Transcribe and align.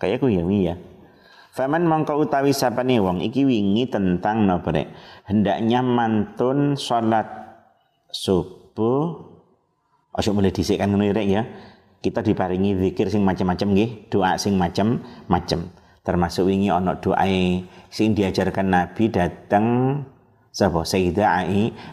kayak 0.00 0.24
aku 0.24 0.32
ya 0.32 0.42
ya. 0.48 0.74
Faman 1.50 1.84
mongko 1.84 2.16
utawi 2.16 2.54
sapane 2.54 3.02
wong? 3.02 3.20
Iki 3.20 3.42
wingi 3.44 3.84
tentang 3.90 4.46
napa 4.46 4.70
rek? 4.72 4.88
Hendaknya 5.26 5.84
mantun 5.84 6.78
salat 6.78 7.26
subuh. 8.08 9.28
Ojo 10.10 10.30
mulai 10.32 10.54
dhisikkan 10.54 10.88
ngono 10.88 11.10
rek 11.10 11.26
ya. 11.28 11.42
Kita 12.00 12.24
diparingi 12.24 12.80
zikir 12.80 13.12
sing 13.12 13.26
macam-macam 13.26 13.76
nggih 13.76 14.08
doa 14.08 14.40
sing 14.40 14.56
macam-macam 14.56 15.68
termasuk 16.00 16.48
wingi 16.48 16.72
ana 16.72 16.96
doa 16.96 17.28
sing 17.92 18.16
diajarkan 18.16 18.66
Nabi 18.72 19.12
datang 19.12 19.66
sapa? 20.48 20.82
Sayyidah 20.82 21.44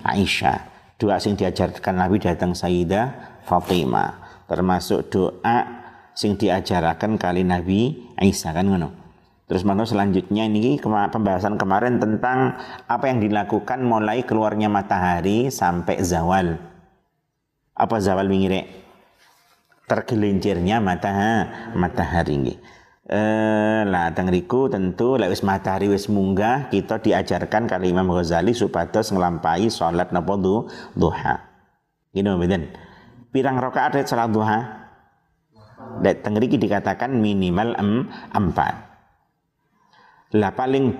Aisyah. 0.07 0.57
Doa 0.97 1.19
sing 1.21 1.37
diajarkan 1.37 1.93
Nabi 1.93 2.17
datang 2.17 2.55
Sayyidah 2.55 3.41
Fatimah. 3.45 4.43
Termasuk 4.47 5.11
doa 5.11 5.86
sing 6.17 6.33
diajarakan 6.33 7.21
kali 7.21 7.45
Nabi 7.45 8.09
Isa 8.25 8.49
kan 8.49 8.65
ngono. 8.65 8.89
Terus 9.47 9.63
mana 9.63 9.85
selanjutnya 9.87 10.49
ini 10.49 10.75
pembahasan 10.81 11.55
kemarin 11.55 12.01
tentang 12.01 12.57
apa 12.89 13.05
yang 13.07 13.23
dilakukan 13.23 13.79
mulai 13.79 14.25
keluarnya 14.25 14.67
matahari 14.67 15.47
sampai 15.53 16.03
zawal. 16.03 16.59
Apa 17.77 17.95
zawal 18.01 18.27
mingire? 18.27 18.65
Tergelincirnya 19.87 20.83
matahari 20.83 21.47
matahari 21.79 22.33
ini. 22.35 22.53
Eh, 23.07 23.87
lah 23.87 24.11
tengriku 24.11 24.67
tentu 24.67 25.15
lewis 25.15 25.39
matahari 25.39 25.87
wis 25.87 26.11
munggah 26.11 26.67
kita 26.67 26.99
diajarkan 26.99 27.71
kali 27.71 27.95
Imam 27.95 28.11
Ghazali 28.11 28.51
supados 28.51 29.15
ngelampai 29.15 29.71
sholat 29.71 30.11
napa 30.11 30.35
duha. 30.91 31.39
Gini 32.11 32.27
beden. 32.35 32.67
Pirang 33.31 33.63
rakaat 33.63 33.95
salat 34.03 34.27
duha? 34.27 34.86
Dan 36.03 36.15
tengriki 36.21 36.57
dikatakan 36.59 37.13
minimal 37.13 37.73
em, 37.77 38.09
empat. 38.33 38.73
Lah 40.35 40.51
paling 40.51 40.93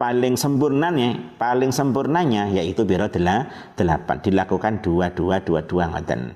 paling 0.00 0.34
sempurnanya, 0.34 1.38
paling 1.38 1.70
sempurnanya 1.70 2.50
yaitu 2.50 2.82
biro 2.82 3.06
adalah 3.06 3.46
delapan. 3.78 4.16
Dilakukan 4.18 4.82
dua 4.82 5.12
dua 5.14 5.38
dua 5.44 5.60
dua 5.62 5.84
ngoten. 5.92 6.34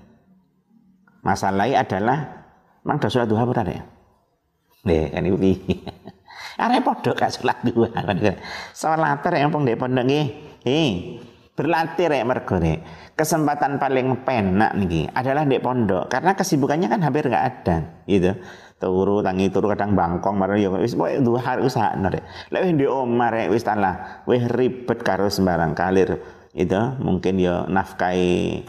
Masalahnya 1.26 1.82
adalah 1.82 2.18
mang 2.86 3.02
do 3.02 3.10
sholat 3.10 3.26
duha 3.26 3.42
benar 3.42 3.66
ya? 3.66 3.82
Nih 4.86 5.10
kan 5.10 5.26
itu 5.26 5.38
Are 6.56 6.78
podo 6.80 7.10
gak 7.12 7.34
sholat 7.34 7.58
duha. 7.66 7.90
Sholat 8.72 9.20
yang 9.34 9.50
pondok. 9.50 10.08
Eh, 10.66 11.18
berlatih 11.56 12.12
rek 12.12 12.24
mergo 12.28 12.60
kesempatan 13.16 13.80
paling 13.80 14.22
penak 14.28 14.76
nih 14.76 15.08
adalah 15.16 15.48
di 15.48 15.56
pondok 15.56 16.12
karena 16.12 16.36
kesibukannya 16.36 16.92
kan 16.92 17.00
hampir 17.00 17.26
nggak 17.26 17.46
ada 17.48 17.76
gitu. 18.04 18.36
Turu 18.76 19.24
tangi 19.24 19.48
turu 19.48 19.72
kadang 19.72 19.96
bangkong 19.96 20.36
marah 20.36 20.60
yo. 20.60 20.76
Wis 20.76 20.92
pokoke 20.92 21.24
duha 21.24 21.56
usaha 21.64 21.96
nare 21.96 22.20
lek 22.52 22.76
di 22.76 22.84
omah 22.84 23.32
rek 23.32 23.48
wis 23.48 23.64
talah 23.64 24.20
wis 24.28 24.44
ribet 24.52 25.00
karo 25.00 25.32
sembarang 25.32 25.72
kalir 25.72 26.20
itu 26.52 26.80
mungkin 27.00 27.40
yo 27.40 27.64
nafkai 27.72 28.60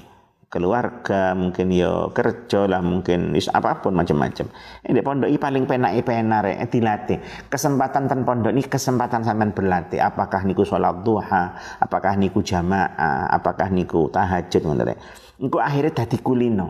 keluarga, 0.47 1.35
mungkin 1.35 1.75
yo 1.75 2.15
kerja 2.15 2.71
lah, 2.71 2.79
mungkin 2.79 3.35
is 3.35 3.51
apa 3.51 3.83
pun 3.83 3.91
macam-macam. 3.91 4.47
Ini 4.87 4.99
pondok 5.03 5.27
ini 5.27 5.39
paling 5.39 5.63
penak 5.67 5.91
penak 6.07 6.39
rek 6.47 6.57
dilatih. 6.71 7.17
Kesempatan 7.51 8.07
tan 8.07 8.23
pondok 8.23 8.55
ini 8.55 8.63
kesempatan 8.63 9.27
sampean 9.27 9.51
berlatih. 9.51 9.99
Apakah 9.99 10.47
niku 10.47 10.63
sholat 10.63 11.03
duha, 11.03 11.55
apakah 11.83 12.15
niku 12.15 12.39
jamaah, 12.39 13.27
apakah 13.27 13.67
niku 13.67 14.07
tahajud 14.07 14.61
ngono 14.63 14.83
rek. 14.87 14.97
Engko 15.37 15.59
akhirnya 15.59 16.03
dadi 16.03 16.17
kulino. 16.23 16.67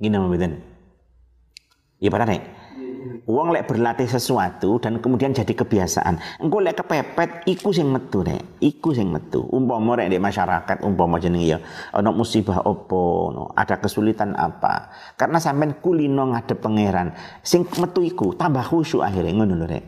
Gini 0.00 0.16
mboten. 0.16 0.52
Ya 2.00 2.08
pada 2.08 2.24
rek. 2.24 2.57
Uang 3.24 3.50
lek 3.50 3.66
berlatih 3.66 4.06
sesuatu 4.06 4.78
dan 4.78 5.02
kemudian 5.02 5.32
jadi 5.34 5.50
kebiasaan. 5.50 6.44
Engko 6.44 6.60
lek 6.60 6.78
kepepet 6.78 7.48
iku 7.48 7.72
sing 7.74 7.88
metu 7.88 8.20
rek. 8.22 8.60
Iku 8.62 8.92
sing 8.94 9.08
metu. 9.08 9.42
Umpama 9.48 9.98
rek 9.98 10.12
di 10.12 10.20
masyarakat 10.20 10.84
umpama 10.84 11.16
jeneng 11.16 11.42
ya 11.42 11.58
ana 11.90 12.12
musibah 12.14 12.62
opo, 12.68 13.32
no. 13.34 13.44
ada 13.56 13.80
kesulitan 13.80 14.36
apa. 14.36 14.92
Karena 15.18 15.40
sampean 15.40 15.80
kulino 15.80 16.30
ngadep 16.30 16.60
pangeran. 16.60 17.16
Sing 17.40 17.66
metu 17.80 18.04
iku 18.04 18.36
tambah 18.36 18.62
khusyuk 18.62 19.02
akhirnya 19.02 19.34
ngono 19.34 19.54
lho 19.58 19.66
rek. 19.66 19.84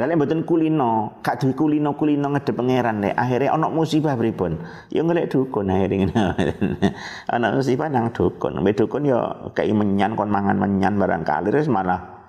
Lalu 0.00 0.16
mboten 0.16 0.48
kulino, 0.48 1.20
kak 1.20 1.44
duwe 1.44 1.52
kulino 1.52 1.92
kulino 1.92 2.32
ngadep 2.32 2.56
pangeran 2.56 3.04
rek. 3.04 3.14
Akhirnya 3.20 3.52
ana 3.52 3.68
musibah 3.68 4.16
pripun? 4.16 4.56
Ya 4.88 5.04
ngelek 5.04 5.28
dukun 5.28 5.68
akhirnya. 5.68 6.34
ana 7.34 7.52
musibah 7.52 7.92
nang 7.92 8.10
dukun. 8.10 8.58
Mbek 8.58 8.80
dukun 8.80 9.06
ya 9.06 9.50
kayak 9.52 9.76
menyan 9.76 10.16
kon 10.16 10.32
mangan 10.32 10.56
menyan 10.56 10.96
barangkali 10.96 11.52
terus 11.52 11.68
malah 11.68 12.19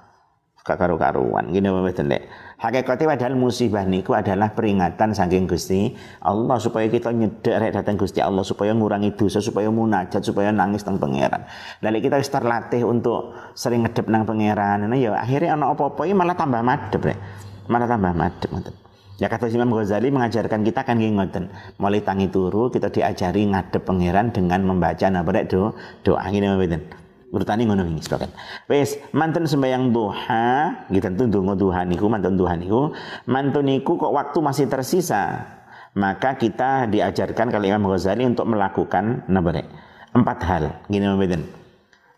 gak 0.62 0.78
karu-karuan. 0.78 1.50
Gini 1.50 1.68
mboten 1.70 2.08
lek 2.10 2.30
hakikate 2.62 3.10
padahal 3.10 3.34
musibah 3.34 3.82
niku 3.90 4.14
adalah 4.14 4.54
peringatan 4.54 5.18
saking 5.18 5.50
Gusti 5.50 5.98
Allah 6.22 6.62
supaya 6.62 6.86
kita 6.86 7.10
nyedek 7.10 7.56
rek 7.58 7.72
datang 7.74 7.98
Gusti 7.98 8.22
Allah 8.22 8.46
supaya 8.46 8.70
ngurangi 8.78 9.18
dosa 9.18 9.42
supaya 9.42 9.74
munajat 9.74 10.22
supaya 10.22 10.54
nangis 10.54 10.86
teng 10.86 11.02
pangeran. 11.02 11.42
Lalu 11.82 12.06
kita 12.06 12.22
wis 12.22 12.30
terlatih 12.30 12.86
untuk 12.86 13.34
sering 13.58 13.82
ngedep 13.82 14.06
nang 14.06 14.30
pangeran 14.30 14.86
nah 14.86 14.98
ya 14.98 15.18
akhirnya 15.18 15.58
ana 15.58 15.74
apa-apa 15.74 16.06
malah 16.14 16.38
tambah 16.38 16.62
madep 16.62 17.02
rek. 17.02 17.18
Malah 17.66 17.88
tambah 17.90 18.14
madep 18.14 18.50
ngoten. 18.54 18.76
Ya 19.22 19.30
kata 19.30 19.54
Imam 19.54 19.70
Ghazali 19.70 20.10
mengajarkan 20.10 20.62
kita 20.66 20.82
kan 20.86 20.98
ngoten. 21.02 21.50
Mulai 21.82 22.06
tangi 22.06 22.30
turu 22.30 22.70
kita 22.70 22.94
diajari 22.94 23.50
ngadep 23.50 23.82
pangeran 23.82 24.30
dengan 24.30 24.62
membaca 24.62 25.10
napa 25.10 25.34
do 25.50 25.74
doa 26.06 26.26
ini 26.30 26.46
mboten 26.46 27.01
urutane 27.32 27.64
ngono 27.64 27.88
wingi 27.88 28.04
sepakat. 28.04 28.30
Wis, 28.68 29.00
mantun 29.16 29.48
sembahyang 29.48 29.90
duha, 29.96 30.86
gitu 30.92 31.02
tentu 31.02 31.24
ndonga 31.32 31.56
duha 31.56 31.82
niku, 31.88 32.06
mantun 32.12 32.36
duha 32.36 32.54
niku, 32.60 32.92
mantun 33.26 33.66
niku 33.66 33.96
kok 33.96 34.12
waktu 34.12 34.38
masih 34.44 34.68
tersisa, 34.68 35.48
maka 35.96 36.36
kita 36.36 36.92
diajarkan 36.92 37.48
kali 37.48 37.72
Imam 37.72 37.88
Ghazali 37.88 38.28
untuk 38.28 38.46
melakukan 38.52 39.26
napa 39.32 39.64
Empat 40.12 40.38
hal, 40.44 40.64
gini 40.92 41.08
mboten. 41.08 41.48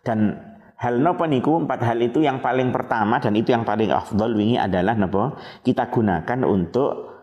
Dan 0.02 0.34
hal 0.82 0.98
napa 0.98 1.30
niku? 1.30 1.62
Empat 1.62 1.86
hal 1.86 2.02
itu 2.02 2.26
yang 2.26 2.42
paling 2.42 2.74
pertama 2.74 3.22
dan 3.22 3.38
itu 3.38 3.54
yang 3.54 3.62
paling 3.62 3.94
afdol 3.94 4.34
wingi 4.34 4.58
adalah 4.58 4.98
napa? 4.98 5.38
Kita 5.62 5.94
gunakan 5.94 6.40
untuk 6.42 7.14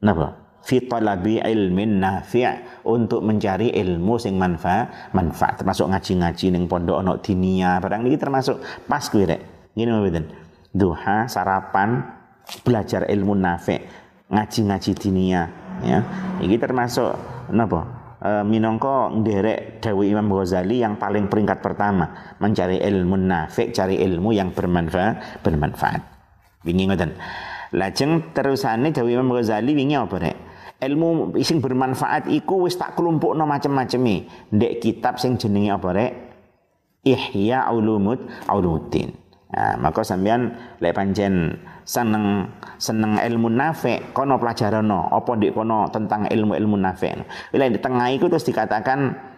napa 0.00 0.39
fi 0.60 0.84
talabi 0.84 1.40
ilmin 1.40 2.00
nafi' 2.00 2.84
untuk 2.84 3.24
mencari 3.24 3.72
ilmu 3.72 4.20
sing 4.20 4.36
manfaat 4.36 5.12
manfaat. 5.16 5.60
Termasuk 5.60 5.88
ngaji-ngaji 5.88 6.46
ning 6.52 6.64
pondok 6.68 7.00
ono 7.00 7.18
dinia 7.18 7.80
barang 7.80 8.04
ini 8.04 8.16
termasuk 8.20 8.60
pas 8.84 9.02
kuwi 9.08 9.24
rek. 9.24 9.40
Ngene 9.74 9.90
mboten? 9.96 10.24
Duha 10.70 11.26
sarapan 11.26 12.04
belajar 12.62 13.08
ilmu 13.08 13.34
nafi' 13.34 13.80
ngaji-ngaji 14.30 14.92
dinia 14.94 15.42
ya. 15.82 15.98
Ini 16.38 16.56
termasuk 16.60 17.10
napa? 17.50 17.98
E, 18.20 18.44
minangka 18.44 19.08
nderek 19.16 19.80
dawuh 19.80 20.04
Imam 20.04 20.28
Ghazali 20.28 20.84
yang 20.84 21.00
paling 21.00 21.32
peringkat 21.32 21.64
pertama 21.64 22.36
mencari 22.36 22.76
ilmu 22.84 23.16
nafi' 23.16 23.72
cari 23.72 23.96
ilmu 23.96 24.30
yang 24.36 24.52
bermanfaat 24.52 25.40
bermanfaat. 25.40 26.02
Wingi 26.68 26.84
ngoten? 26.84 27.16
Lajeng 27.72 28.34
terusane 28.36 28.92
dawuh 28.92 29.08
Imam 29.08 29.32
Ghazali 29.32 29.72
wingi 29.72 29.96
apa 29.96 30.16
rek 30.20 30.49
ilmu 30.80 31.36
sing 31.44 31.60
bermanfaat 31.60 32.32
iku 32.32 32.64
wis 32.64 32.80
tak 32.80 32.96
kelompokno 32.96 33.44
macam-macam 33.44 34.24
ndek 34.50 34.80
kitab 34.80 35.20
sing 35.20 35.36
jenenge 35.36 35.70
apa 35.70 35.88
rek? 35.92 36.12
Ihya 37.00 37.68
Ulumud 37.72 38.20
Ulumuddin. 38.48 39.16
Nah, 39.50 39.74
maka 39.82 40.06
sampean 40.06 40.54
lek 40.78 40.94
pancen 40.94 41.58
seneng 41.82 42.46
seneng 42.78 43.18
ilmu 43.18 43.50
nafi 43.50 44.14
kono 44.14 44.38
pelajarano 44.38 45.10
apa 45.10 45.30
ndek 45.34 45.56
kono 45.56 45.90
tentang 45.90 46.28
ilmu-ilmu 46.30 46.76
nafi? 46.78 47.10
Bila 47.50 47.66
di 47.66 47.80
tengah 47.80 48.08
itu 48.14 48.30
terus 48.30 48.46
dikatakan 48.46 49.30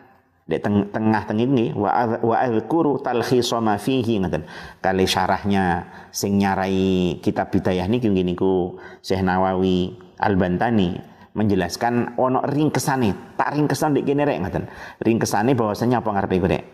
di 0.42 0.58
teng 0.58 0.90
tengah 0.90 1.22
tengah 1.22 1.46
ini 1.46 1.70
wa 1.72 2.18
wa 2.18 2.36
azkuru 2.38 3.00
talkhisa 3.00 3.62
ma 3.62 3.78
fihi 3.78 4.20
ngoten. 4.20 4.44
Kali 4.84 5.06
syarahnya 5.06 5.86
sing 6.12 6.36
nyarai 6.36 7.16
kitab 7.22 7.48
bidayah 7.48 7.88
niki 7.88 8.10
niku 8.10 8.76
Syekh 9.00 9.22
Nawawi 9.22 9.96
Al-Bantani 10.20 11.11
menjelaskan 11.32 12.20
ono 12.20 12.44
ringkesane, 12.44 13.37
tak 13.40 13.56
ringkesan 13.56 13.96
dik 13.96 14.05
kene 14.05 14.23
rek 14.29 14.38
ngoten. 14.44 14.64
Ringkesane 15.00 15.56
bahwasanya 15.56 16.05
apa 16.05 16.08
ngarepe 16.12 16.34
iku 16.37 16.49
rek? 16.49 16.64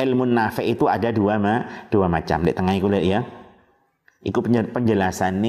Ilmu 0.00 0.24
nafi 0.24 0.70
itu 0.70 0.86
ada 0.86 1.10
dua 1.12 1.36
ma, 1.36 1.86
dua 1.92 2.06
macam. 2.06 2.46
Di 2.46 2.52
tengah 2.54 2.74
iku 2.78 2.88
ya. 2.94 3.20
Iku 4.20 4.44
penjelasan 4.44 5.40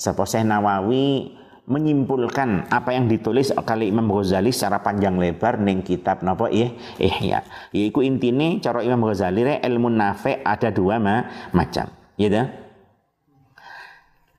sapa 0.00 0.24
Nawawi 0.40 1.36
menyimpulkan 1.70 2.66
apa 2.66 2.96
yang 2.96 3.06
ditulis 3.06 3.54
kali 3.54 3.92
Imam 3.92 4.10
Ghazali 4.10 4.50
secara 4.50 4.82
panjang 4.82 5.14
lebar 5.20 5.62
ning 5.62 5.86
kitab 5.86 6.24
napa 6.26 6.50
ya 6.50 6.72
Ihya. 6.98 7.46
Yaiku 7.70 8.02
intine 8.02 8.58
cara 8.58 8.82
Imam 8.82 9.04
Ghazali 9.06 9.46
re 9.46 9.54
ilmu 9.62 9.86
nafi 9.86 10.42
ada 10.42 10.72
dua 10.74 10.98
ma 10.98 11.28
macam. 11.54 11.86
Ya 12.18 12.48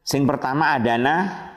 Sing 0.02 0.28
pertama 0.28 0.76
adalah 0.76 1.51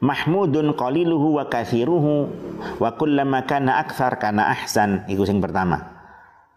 mahmudun 0.00 0.72
qaliluhu 0.74 1.38
wa 1.38 1.44
kathiruhu 1.46 2.32
wa 2.80 2.90
kullama 2.96 3.44
kana 3.44 3.80
akthar 3.80 4.16
kana 4.16 4.50
ahsan. 4.50 5.04
Iku 5.06 5.28
sing 5.28 5.38
pertama. 5.38 6.00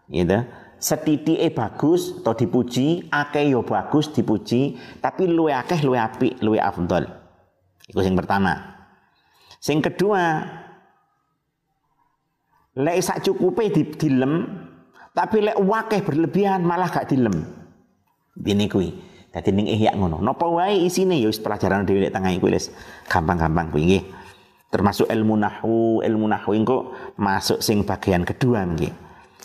Ya 0.08 0.24
Setitike 0.84 1.48
bagus 1.56 2.12
atau 2.20 2.36
dipuji, 2.36 3.08
akeh 3.08 3.56
yo 3.56 3.64
bagus 3.64 4.12
dipuji, 4.12 4.76
tapi 5.00 5.24
luwe 5.24 5.56
akeh 5.56 5.80
luwe 5.80 5.96
apik, 5.96 6.44
luwe 6.44 6.60
afdal. 6.60 7.08
Itu 7.88 8.04
yang 8.04 8.12
pertama. 8.12 8.52
Yang 9.64 9.80
kedua, 9.88 10.44
lek 12.76 13.00
sak 13.00 13.24
cukupe 13.24 13.72
di 13.72 13.96
dilem, 13.96 14.44
tapi 15.16 15.40
lek 15.40 15.56
wakeh 15.56 16.04
berlebihan 16.04 16.60
malah 16.60 16.92
gak 16.92 17.08
dilem. 17.08 17.32
Ini 18.36 18.68
kui. 18.68 18.92
Dadi 19.34 19.50
ning 19.50 19.66
ihya 19.66 19.98
ngono. 19.98 20.22
Napa 20.22 20.46
wae 20.46 20.86
isine 20.86 21.18
ya 21.18 21.26
wis 21.26 21.42
pelajaran 21.42 21.82
dhewe 21.82 22.06
lek 22.06 22.14
tengah 22.14 22.30
iku 22.30 22.46
wis 22.46 22.70
gampang-gampang 23.10 23.74
kuwi 23.74 23.82
nggih. 23.82 24.04
Termasuk 24.70 25.10
ilmu 25.10 25.34
nahwu, 25.34 26.06
ilmu 26.06 26.26
nahwu 26.30 26.50
engko 26.54 26.78
masuk 27.18 27.58
sing 27.58 27.82
bagian 27.82 28.22
kedua 28.22 28.62
nggih. 28.62 28.94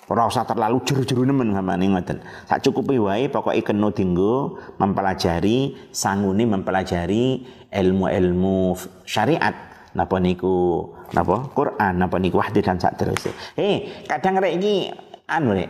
Ora 0.10 0.26
usah 0.26 0.42
terlalu 0.46 0.82
juru-juru 0.86 1.22
nemen 1.26 1.54
gamane 1.54 1.86
ngoten. 1.86 2.22
Sak 2.50 2.66
cukupe 2.66 2.98
wae 2.98 3.30
pokoke 3.30 3.62
kena 3.62 3.94
dinggo 3.94 4.58
mempelajari 4.82 5.78
sangune 5.94 6.50
mempelajari 6.50 7.46
ilmu-ilmu 7.70 8.74
syariat 9.06 9.54
napa 9.94 10.18
niku 10.18 10.86
napa 11.14 11.50
Quran 11.54 11.94
napa 11.98 12.18
niku 12.18 12.42
wahdi 12.42 12.62
dan 12.66 12.82
sak 12.82 12.98
terus. 12.98 13.30
Eh, 13.54 14.06
kadang 14.10 14.42
rek 14.42 14.54
iki 14.58 14.90
anu 15.30 15.54
rek. 15.54 15.70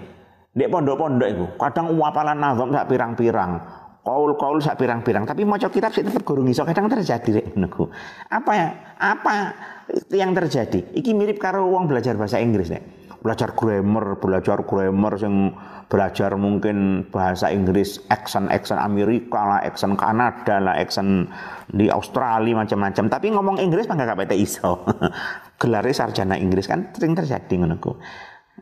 Dek 0.55 0.71
pondok-pondok 0.71 1.29
iku 1.35 1.45
kadang 1.59 1.99
wapalan 1.99 2.39
nazam 2.39 2.71
sak 2.71 2.87
pirang-pirang. 2.87 3.78
Kaul-kaul 4.09 4.57
sak 4.57 4.81
pirang-pirang, 4.81 5.21
tapi 5.29 5.45
maca 5.45 5.69
kitab 5.69 5.93
sih 5.93 6.01
tetep 6.01 6.25
gurung 6.25 6.49
iso 6.49 6.65
kadang 6.65 6.89
terjadi 6.89 7.29
rek 7.29 7.53
niku. 7.53 7.85
Apa 8.33 8.51
ya? 8.57 8.67
Apa 8.97 9.53
yang 10.09 10.33
terjadi? 10.33 10.97
Iki 10.97 11.13
mirip 11.13 11.37
karo 11.37 11.69
wong 11.69 11.85
belajar 11.85 12.17
bahasa 12.17 12.41
Inggris 12.41 12.73
nek 12.73 12.99
belajar 13.19 13.51
grammar, 13.51 14.15
belajar 14.17 14.63
grammar 14.63 15.13
yang 15.19 15.51
belajar 15.91 16.39
mungkin 16.39 17.03
bahasa 17.11 17.51
Inggris, 17.51 17.99
accent 18.07 18.47
accent 18.47 18.79
Amerika 18.79 19.43
lah, 19.43 19.59
accent 19.61 19.99
Kanada 19.99 20.61
lah, 20.61 20.75
accent 20.79 21.27
di 21.67 21.91
Australia 21.91 22.55
macam-macam. 22.55 23.05
Tapi 23.11 23.27
ngomong 23.35 23.57
Inggris 23.59 23.91
mah 23.91 23.99
gak 23.99 24.31
iso. 24.33 24.87
Gelarnya 25.61 25.91
sarjana 25.91 26.39
Inggris 26.39 26.71
kan 26.71 26.95
sering 26.95 27.13
terjadi 27.13 27.51
ngono 27.59 27.77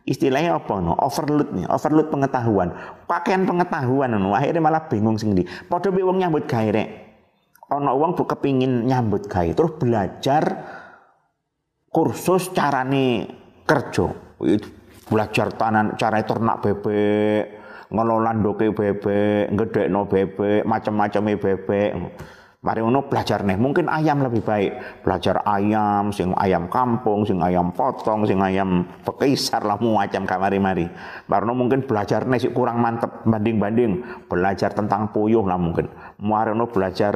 Istilahnya 0.04 0.58
apa 0.60 0.78
no? 0.78 0.94
Overload 0.98 1.54
nih, 1.54 1.66
overload 1.66 2.12
pengetahuan. 2.12 2.68
Pakaian 3.08 3.48
pengetahuan 3.48 4.14
no. 4.14 4.36
Akhirnya 4.36 4.62
malah 4.62 4.86
bingung 4.86 5.16
sing 5.16 5.34
di. 5.34 5.42
Padha 5.42 5.90
wong 5.90 6.20
nyambut 6.20 6.46
gawe 6.46 6.68
rek. 6.70 6.88
Ana 7.68 7.92
wong 7.92 8.16
bu 8.16 8.24
kepingin 8.24 8.88
nyambut 8.88 9.28
gawe 9.28 9.52
terus 9.52 9.76
belajar 9.76 10.44
kursus 11.92 12.48
carane 12.52 13.28
kerja 13.68 14.08
belajar 15.08 15.52
tanan 15.56 15.96
cara 15.96 16.20
ternak 16.24 16.64
bebek 16.64 17.44
ngelola 17.88 18.32
doke 18.36 18.72
bebek 18.72 19.52
no 19.88 20.04
bebek 20.04 20.64
macam-macam 20.68 21.22
bebek 21.36 21.90
Mari 22.58 22.82
ngono 22.82 23.06
belajar 23.06 23.46
nih, 23.46 23.54
mungkin 23.54 23.86
ayam 23.86 24.18
lebih 24.18 24.42
baik. 24.42 25.06
Belajar 25.06 25.46
ayam, 25.46 26.10
sing 26.10 26.34
ayam 26.34 26.66
kampung, 26.66 27.22
sing 27.22 27.38
ayam 27.38 27.70
potong, 27.70 28.26
sing 28.26 28.42
ayam 28.42 28.82
pekisar 29.06 29.62
lah 29.62 29.78
macam 29.78 30.26
kamari-mari. 30.26 30.90
Baru 31.30 31.54
mungkin 31.54 31.86
belajar 31.86 32.26
nih 32.26 32.42
sih 32.42 32.50
kurang 32.50 32.82
mantep 32.82 33.22
banding-banding. 33.22 34.02
Belajar 34.26 34.74
tentang 34.74 35.14
puyuh 35.14 35.46
lah 35.46 35.54
mungkin. 35.54 35.86
Mari 36.18 36.50
ngono 36.50 36.66
belajar 36.66 37.14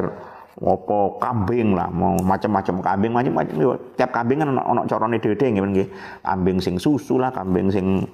apa 0.63 0.99
kambing 1.19 1.75
lah 1.75 1.89
mau 1.91 2.15
macam-macam 2.23 2.85
kambing 2.85 3.11
macam-macam 3.11 3.55
tiap 3.97 4.13
kambing 4.13 4.45
kan 4.45 4.53
ono 4.53 4.63
ono 4.63 4.81
corone 4.85 5.17
dhewe 5.17 5.33
nggih 5.33 5.65
nggih 5.65 5.89
kambing 6.23 6.61
sing 6.61 6.77
susu 6.77 7.17
lah 7.17 7.33
kambing 7.33 7.73
sing 7.73 8.05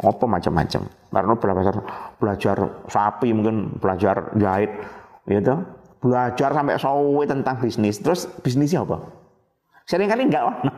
apa 0.00 0.24
macam-macam 0.24 0.88
karena 0.88 1.34
belajar 1.36 1.74
belajar 2.16 2.56
sapi 2.88 3.36
mungkin 3.36 3.76
belajar 3.76 4.32
jahit 4.40 4.72
gitu 5.28 5.60
belajar 6.02 6.50
sampai 6.50 6.76
sawe 6.76 7.22
tentang 7.24 7.56
bisnis. 7.62 8.02
Terus 8.02 8.26
bisnisnya 8.42 8.82
apa? 8.82 9.22
Sering 9.86 10.10
kali 10.10 10.26
enggak 10.26 10.44
ono. 10.46 10.74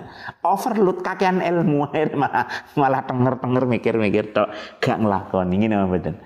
Overload 0.52 1.04
kakean 1.04 1.44
ilmu 1.44 1.88
malah 2.20 2.48
malah 2.76 3.02
tenger-tenger 3.04 3.64
mikir-mikir 3.68 4.32
tok 4.32 4.48
gak 4.80 4.98
nglakoni. 4.98 5.54
Ngene 5.60 5.76
mboten 5.84 6.16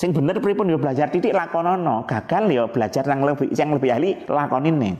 Sing 0.00 0.16
bener 0.16 0.40
pripun 0.40 0.72
yo 0.72 0.80
belajar 0.80 1.12
titik 1.12 1.36
lakonono, 1.36 2.08
gagal 2.08 2.48
yo 2.48 2.72
belajar 2.72 3.04
yang 3.04 3.20
lebih 3.20 3.52
yang 3.52 3.76
lebih 3.76 3.90
ahli 3.92 4.10
lakonin 4.24 4.80
nih. 4.80 4.94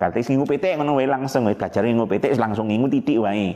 Berarti 0.00 0.24
sing 0.24 0.40
PT 0.40 0.80
ngono 0.80 0.96
wae 0.96 1.04
langsung 1.04 1.44
belajar 1.44 1.84
ngingu 1.84 2.08
PT 2.08 2.32
langsung 2.40 2.72
ngingu 2.72 2.88
titik 2.88 3.20
wae. 3.20 3.52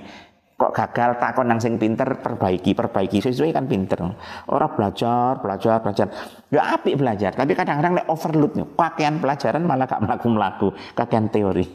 Kok 0.55 0.71
gagal 0.71 1.19
takon 1.19 1.51
yang 1.51 1.59
sing 1.59 1.75
pinter 1.83 2.07
perbaiki, 2.23 2.79
perbaiki 2.79 3.19
sesuai 3.19 3.51
kan 3.51 3.67
pinter. 3.67 3.99
Orang 4.47 4.71
belajar, 4.79 5.43
belajar, 5.43 5.83
belajar. 5.83 6.07
Ya 6.55 6.79
apik 6.79 6.95
belajar, 6.95 7.35
tapi 7.35 7.59
kadang-kadang 7.59 7.99
nek 7.99 8.07
overload 8.07 8.55
nih, 8.55 8.67
pakaian 8.79 9.19
pelajaran 9.19 9.67
malah 9.67 9.91
gak 9.91 9.99
melaku-melaku, 10.07 10.71
kakean 10.95 11.27
teori. 11.35 11.67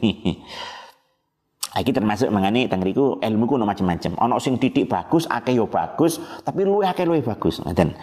Iki 1.70 1.92
termasuk 1.94 2.32
mengenai 2.34 2.66
tengriku 2.66 3.22
ilmu 3.22 3.44
kuno 3.46 3.62
macam-macam. 3.62 4.18
Ono 4.18 4.42
sing 4.42 4.58
titik 4.58 4.90
bagus, 4.90 5.30
akeh 5.30 5.54
yo 5.54 5.70
bagus, 5.70 6.18
tapi 6.42 6.66
luwe 6.66 6.88
akeh 6.88 7.06
luwe 7.06 7.22
bagus. 7.22 7.62
Ngoten. 7.62 7.94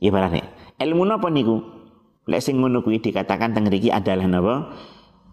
Ibaratnya 0.00 0.44
ilmu 0.80 1.04
napa 1.04 1.28
niku? 1.28 1.60
Lek 2.28 2.40
sing 2.44 2.60
ngono 2.60 2.84
kuwi 2.84 3.00
dikatakan 3.00 3.56
teng 3.56 3.68
mriki 3.68 3.88
adalah 3.88 4.28
napa? 4.28 4.54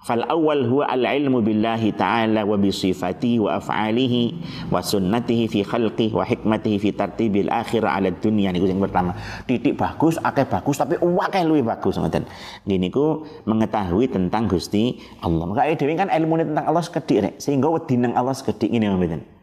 Fal 0.07 0.23
awal 0.23 0.63
huwa 0.63 0.87
al 0.87 1.03
ilmu 1.03 1.43
billahi 1.43 1.91
ta'ala 1.91 2.47
wa 2.47 2.55
bi 2.55 2.71
sifatihi 2.71 3.43
wa 3.43 3.59
af'alihi 3.59 4.23
wa 4.71 4.79
sunnatihi 4.79 5.51
fi 5.51 5.67
khalqihi 5.67 6.15
wa 6.15 6.23
hikmatihi 6.23 6.79
fi 6.79 6.95
tartibil 6.95 7.51
akhirah 7.51 7.99
ala 7.99 8.15
dunia 8.15 8.55
niku 8.55 8.71
sing 8.71 8.79
pertama. 8.79 9.11
Titik 9.43 9.75
bagus, 9.75 10.15
akeh 10.15 10.47
bagus 10.47 10.79
tapi 10.79 10.95
akeh 10.95 11.43
luwih 11.43 11.67
bagus 11.67 11.99
ngoten. 11.99 12.23
Niku 12.63 13.27
mengetahui 13.43 14.07
tentang 14.07 14.47
Gusti 14.47 14.95
Allah. 15.19 15.43
Maka 15.43 15.75
dhewe 15.75 15.99
kan 15.99 16.07
ilmu 16.07 16.39
tentang 16.39 16.65
Allah 16.71 16.83
sekedhik 16.87 17.17
rek 17.27 17.35
sehingga 17.43 17.67
wedi 17.67 17.99
nang 17.99 18.15
Allah 18.15 18.31
sekedhik 18.31 18.71
ngene 18.71 18.95
mboten. 18.95 19.36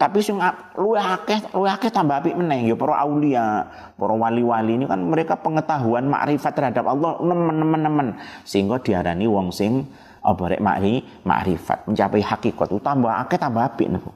Tapi 0.00 0.24
sing 0.24 0.40
luwih 0.80 0.96
akeh 0.96 1.52
luwih 1.52 1.76
akeh 1.76 1.92
tambah 1.92 2.24
apik 2.24 2.32
meneh 2.32 2.72
ya 2.72 2.74
para 2.74 3.04
aulia, 3.04 3.68
para 4.00 4.16
wali-wali 4.16 4.80
ini 4.80 4.88
kan 4.88 4.96
mereka 5.04 5.36
pengetahuan 5.36 6.08
makrifat 6.08 6.56
terhadap 6.56 6.88
Allah 6.88 7.20
nemen-nemen 7.20 8.16
sehingga 8.48 8.80
diarani 8.80 9.28
wong 9.28 9.52
sing 9.52 9.84
apa 10.24 10.56
rek 10.56 10.64
makri 10.64 11.04
makrifat 11.20 11.84
mencapai 11.84 12.24
hakikat 12.24 12.72
tambah 12.80 13.12
akeh 13.12 13.36
tambah 13.36 13.60
apik 13.60 13.92
niku. 13.92 14.08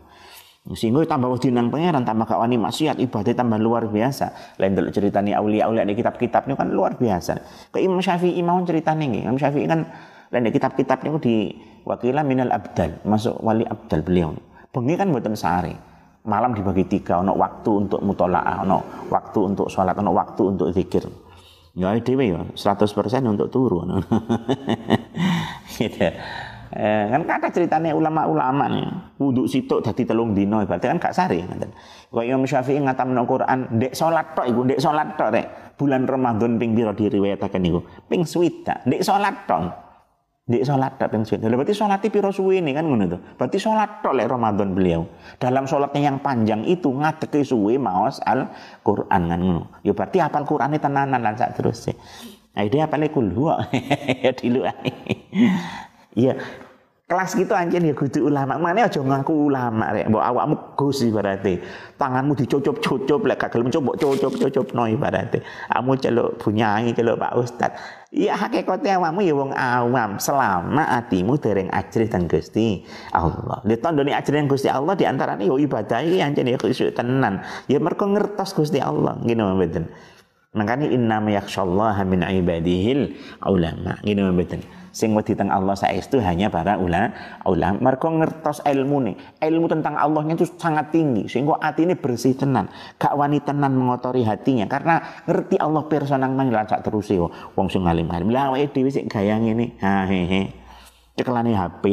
Sehingga 0.72 1.04
tambah 1.04 1.28
wedi 1.28 1.52
nang 1.52 1.68
pangeran 1.68 2.08
tambah 2.08 2.24
gak 2.24 2.40
wani 2.40 2.56
maksiat 2.56 2.96
ibadah 2.96 3.36
tambah 3.36 3.60
luar 3.60 3.84
biasa. 3.84 4.56
Lain 4.56 4.72
dulu 4.72 4.88
ceritani 4.88 5.36
aulia-aulia 5.36 5.84
di 5.84 5.92
kitab-kitab 5.92 6.48
ini 6.48 6.56
kan 6.56 6.72
luar 6.72 6.96
biasa. 6.96 7.36
Ke 7.68 7.84
Imam 7.84 8.00
Syafi'i 8.00 8.40
mau 8.40 8.56
ceritane 8.64 9.04
nggih. 9.04 9.28
Imam 9.28 9.36
Syafi'i 9.36 9.68
kan 9.68 9.84
lain 10.32 10.48
di 10.48 10.52
kitab-kitab 10.56 11.04
niku 11.04 11.20
di 11.20 11.52
wakila 11.84 12.24
minal 12.24 12.48
abdal, 12.48 12.96
masuk 13.04 13.36
wali 13.44 13.68
abdal 13.68 14.00
beliau. 14.00 14.32
Bengi 14.74 14.98
kan 14.98 15.14
buatan 15.14 15.38
sehari. 15.38 15.70
Malam 16.26 16.50
dibagi 16.50 16.82
tiga, 16.90 17.22
ono 17.22 17.38
waktu 17.38 17.86
untuk 17.86 18.00
mutolaah, 18.02 18.66
ono 18.66 19.06
waktu 19.06 19.38
untuk 19.54 19.70
sholat, 19.70 19.94
ono 19.94 20.10
waktu 20.10 20.42
untuk 20.50 20.74
zikir. 20.74 21.06
Ya 21.78 21.94
dewe 22.00 22.34
ya, 22.34 22.42
100% 22.42 22.90
untuk 23.22 23.52
turu. 23.54 23.86
gitu. 25.78 26.10
Eh, 26.74 27.06
kan 27.06 27.22
kata 27.22 27.54
ceritanya 27.54 27.94
ulama-ulama 27.94 28.66
nih, 28.66 28.88
wudhu 29.22 29.46
situ 29.46 29.78
dadi 29.78 30.02
telung 30.02 30.34
dino, 30.34 30.58
berarti 30.66 30.90
kan 30.90 30.98
gak 30.98 31.14
sari. 31.14 31.38
Kau 32.10 32.24
Imam 32.24 32.42
Syafi'i 32.42 32.82
ngatam 32.82 33.14
no 33.14 33.22
Quran, 33.30 33.78
dek 33.78 33.94
sholat 33.94 34.34
tok, 34.34 34.50
iku 34.50 34.66
dek 34.66 34.82
sholat 34.82 35.14
tok 35.14 35.30
rek. 35.38 35.46
Bulan 35.78 36.02
Ramadan 36.02 36.58
ping 36.58 36.74
biro 36.74 36.90
diriwayatakan 36.90 37.62
iku, 37.62 37.78
ping 38.10 38.26
swita, 38.26 38.82
dek 38.90 39.06
sholat 39.06 39.46
tok. 39.46 39.83
Di 40.44 40.60
sholat 40.60 41.00
tak 41.00 41.08
pensiun. 41.08 41.40
Lalu 41.40 41.64
berarti 41.64 41.72
sholat 41.72 42.04
piro 42.04 42.28
suwi 42.28 42.60
ini 42.60 42.76
kan 42.76 42.84
ngono 42.84 43.08
tuh. 43.08 43.20
Berarti 43.40 43.56
sholat 43.56 44.04
tok 44.04 44.12
lek 44.12 44.28
Ramadan 44.28 44.76
beliau. 44.76 45.08
Dalam 45.40 45.64
sholatnya 45.64 46.12
yang 46.12 46.20
panjang 46.20 46.68
itu 46.68 46.92
ngadeke 46.92 47.40
suwi 47.40 47.80
maos 47.80 48.20
al 48.20 48.52
Quran 48.84 49.22
kan 49.24 49.40
ngono. 49.40 49.80
Ya 49.80 49.96
berarti 49.96 50.20
apal 50.20 50.44
Quran 50.44 50.76
itu 50.76 50.84
tenanan 50.84 51.24
lan 51.24 51.40
sak 51.40 51.56
terus 51.56 51.88
sih. 51.88 51.96
Nah, 52.54 52.60
apa 52.60 52.96
kul 53.08 53.32
huwa. 53.32 53.56
ya 54.24 54.36
dulu 54.36 54.68
Iya. 56.12 56.36
Kelas 57.04 57.36
gitu 57.36 57.52
anjen 57.52 57.84
ya 57.84 57.92
kudu 57.92 58.32
ulama. 58.32 58.56
Mana 58.56 58.88
aja 58.88 58.96
ngaku 58.96 59.52
ulama 59.52 59.92
rek. 59.92 60.08
Mbok 60.08 60.24
awakmu 60.24 60.56
Gus 60.72 61.04
ibarate. 61.04 61.60
Tanganmu 62.00 62.32
dicucup-cucup 62.32 63.28
lek 63.28 63.36
gak 63.36 63.52
gelem 63.52 63.68
coba 63.68 63.92
cucup-cucup 64.00 64.72
no 64.72 64.88
ibarate. 64.88 65.44
Kamu 65.68 66.00
celuk 66.00 66.40
bunyai 66.40 66.96
celuk 66.96 67.20
Pak 67.20 67.32
Ustad. 67.36 67.70
Iya 68.08 68.40
hakikatnya 68.40 68.96
awakmu 68.96 69.20
ya 69.20 69.34
wong 69.36 69.52
awam 69.52 70.16
selama 70.16 70.88
atimu 70.96 71.36
dereng 71.36 71.68
ajrih 71.68 72.08
dan 72.08 72.24
Gusti 72.24 72.88
Allah. 73.12 73.60
Lihat 73.68 73.84
tandone 73.84 74.16
ajrih 74.16 74.48
Gusti 74.48 74.72
Allah 74.72 74.96
di 74.96 75.04
antarane 75.04 75.44
yo 75.44 75.60
ibadah 75.60 76.00
iki 76.00 76.24
anjen 76.24 76.48
ya 76.48 76.56
khusyuk 76.56 76.96
tenan. 76.96 77.44
Ya 77.68 77.76
mergo 77.84 78.08
ngertos 78.08 78.56
Gusti 78.56 78.80
Allah 78.80 79.20
ngene 79.20 79.44
mboten. 79.44 79.84
Makanya 80.54 80.86
inna 80.86 81.18
yakhsyallaha 81.18 82.06
min 82.06 82.22
ibadihil 82.22 83.18
ulama. 83.42 83.98
Ngene 84.06 84.30
mboten 84.30 84.62
sing 84.94 85.10
wedi 85.10 85.34
teng 85.34 85.50
Allah 85.50 85.74
saestu 85.74 86.22
hanya 86.22 86.46
para 86.46 86.78
ulama 86.78 87.10
ulama. 87.42 87.82
Mergo 87.82 88.08
ngertos 88.14 88.62
ilmu 88.62 89.10
nih. 89.10 89.14
Ilmu 89.42 89.66
tentang 89.66 89.98
Allahnya 89.98 90.38
itu 90.38 90.46
sangat 90.54 90.94
tinggi. 90.94 91.26
Sehingga 91.26 91.58
ini 91.74 91.98
bersih 91.98 92.38
tenan. 92.38 92.70
Gak 93.02 93.18
wani 93.18 93.42
tenan 93.42 93.74
mengotori 93.74 94.22
hatinya. 94.22 94.70
Karena 94.70 95.02
ngerti 95.26 95.58
Allah 95.58 95.82
pirsa 95.90 96.14
nang 96.14 96.38
terus 96.86 97.10
yo. 97.10 97.34
Wong 97.58 97.66
sing 97.66 97.82
alim-alim 97.82 98.30
lah 98.30 98.54
awake 98.54 98.70
dhewe 98.70 98.94
sik 98.94 99.10
gaya 99.10 99.34
ngene. 99.42 99.74
Ha 99.82 100.06
HP 101.54 101.84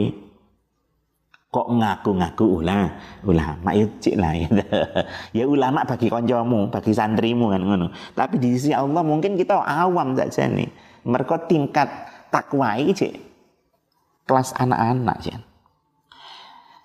kok 1.51 1.67
ngaku-ngaku 1.67 2.63
ulama 2.63 2.95
ulama 3.27 3.69
itu 3.75 3.91
cik 3.99 4.15
lah 4.15 4.31
ya. 4.31 4.47
ya 5.37 5.43
ulama 5.43 5.83
bagi 5.83 6.07
koncomu 6.07 6.71
bagi 6.71 6.95
santrimu 6.95 7.51
kan 7.51 7.59
ngono 7.59 7.91
tapi 8.15 8.39
di 8.39 8.55
sisi 8.55 8.71
Allah 8.71 9.03
mungkin 9.03 9.35
kita 9.35 9.59
awam 9.59 10.15
saja 10.15 10.47
nih 10.47 10.71
mereka 11.03 11.43
tingkat 11.51 11.91
takwa 12.31 12.79
cek 12.79 13.13
kelas 14.23 14.55
anak-anak 14.55 15.17
sih. 15.19 15.35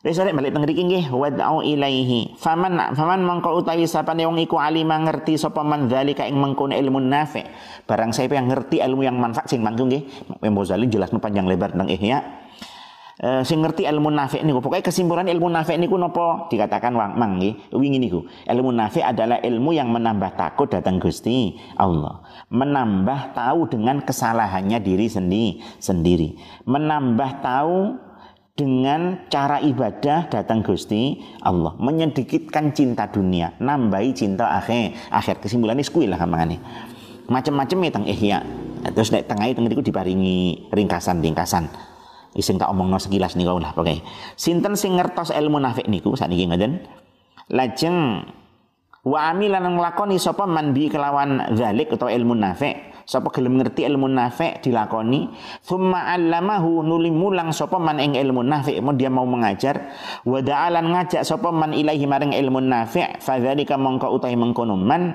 Arek 0.07 0.39
balik 0.39 0.55
teng 0.55 0.63
mriki 0.63 0.83
nggih 0.87 1.05
wad'u 1.11 1.67
ilaihi. 1.67 2.39
Faman 2.39 2.95
faman 2.95 3.27
mangko 3.27 3.59
utawi 3.59 3.91
sapane 3.91 4.23
wong 4.23 4.39
iku 4.39 4.63
alima 4.63 5.03
ngerti 5.03 5.35
sapa 5.35 5.67
man 5.67 5.91
zalika 5.91 6.23
ing 6.23 6.39
mengkono 6.39 6.79
ilmu 6.79 7.03
nafi. 7.03 7.43
Barang 7.91 8.15
siapa 8.15 8.39
yang 8.39 8.47
ngerti 8.47 8.79
ilmu 8.79 9.03
yang 9.03 9.19
manfaat 9.19 9.51
sing 9.51 9.67
manggung 9.67 9.91
nggih. 9.91 10.07
Mbah 10.47 10.63
Ghazali 10.63 10.87
jelasno 10.87 11.19
panjang 11.19 11.51
lebar 11.51 11.75
tentang 11.75 11.91
ihya 11.91 12.23
uh, 13.23 13.43
sing 13.47 13.63
ngerti 13.63 13.89
ilmu 13.89 14.13
nafi 14.13 14.43
niku. 14.43 14.61
Pokoknya 14.61 14.85
kesimpulan 14.85 15.27
ilmu 15.29 15.49
nafi 15.49 15.79
niku 15.81 15.97
nopo 15.97 16.51
dikatakan 16.53 16.93
wang 16.93 17.13
mang 17.17 17.41
wingi 17.41 17.99
niku. 18.01 18.27
Ilmu 18.45 18.71
nafi 18.73 19.01
adalah 19.01 19.41
ilmu 19.41 19.71
yang 19.73 19.89
menambah 19.93 20.37
takut 20.37 20.69
datang 20.69 21.01
Gusti 21.01 21.57
Allah. 21.79 22.21
Menambah 22.53 23.37
tahu 23.37 23.71
dengan 23.71 24.03
kesalahannya 24.05 24.79
diri 24.83 25.07
sendiri 25.09 25.61
sendiri. 25.81 26.37
Menambah 26.69 27.31
tahu 27.41 27.77
dengan 28.57 29.29
cara 29.29 29.61
ibadah 29.61 30.33
datang 30.33 30.65
Gusti 30.65 31.21
Allah. 31.45 31.77
Menyedikitkan 31.77 32.73
cinta 32.73 33.09
dunia 33.09 33.57
nambahi 33.61 34.11
cinta 34.17 34.57
akhir 34.57 35.13
akhir. 35.13 35.45
Kesimpulannya 35.45 35.85
skuil 35.85 36.13
lah 36.13 36.21
kamangane 36.21 36.61
macam-macam 37.27 37.79
ya 37.83 37.91
teng 37.91 38.07
ihya. 38.07 38.39
Terus 38.87 39.11
nek 39.11 39.27
tengah 39.27 39.51
itu 39.51 39.59
diparingi 39.83 40.71
ringkasan-ringkasan 40.71 41.96
Ising 42.37 42.61
tak 42.61 42.69
omongno 42.69 43.01
sekilas 43.01 43.33
niku 43.33 43.57
lah 43.57 43.73
pokoke. 43.73 44.05
Sinten 44.37 44.77
sing 44.77 45.01
ngertos 45.01 45.33
ilmu 45.33 45.57
nafik 45.57 45.89
niku 45.89 46.13
sakniki 46.13 46.45
ngoten. 46.45 46.85
Lajeng 47.49 48.29
wa 49.09 49.33
amilan 49.33 49.65
nglakoni 49.65 50.21
sapa 50.21 50.45
man 50.45 50.77
bi 50.77 50.93
kelawan 50.93 51.57
zalik 51.57 51.97
atau 51.97 52.13
ilmu 52.13 52.37
nafik? 52.37 52.93
Sapa 53.07 53.31
gelem 53.31 53.63
ngerti 53.63 53.87
ilmu 53.87 54.11
nafik 54.11 54.67
dilakoni? 54.67 55.31
Thumma 55.63 56.11
allamahu 56.13 56.83
nuli 56.83 57.09
mulang 57.15 57.55
sapa 57.55 57.79
man 57.79 58.03
ing 58.03 58.19
ilmu 58.19 58.43
nafik? 58.43 58.83
Mau 58.83 58.93
dia 58.93 59.09
mau 59.09 59.25
mengajar. 59.25 59.95
Wa 60.27 60.43
da'alan 60.43 60.93
ngajak 60.93 61.23
sapa 61.23 61.55
man 61.55 61.73
ilahi 61.73 62.05
maring 62.05 62.35
ilmu 62.35 62.61
nafik? 62.61 63.23
Fadzalika 63.23 63.79
mongko 63.79 64.11
utahi 64.11 64.35
mengkono 64.35 64.75
man 64.75 65.15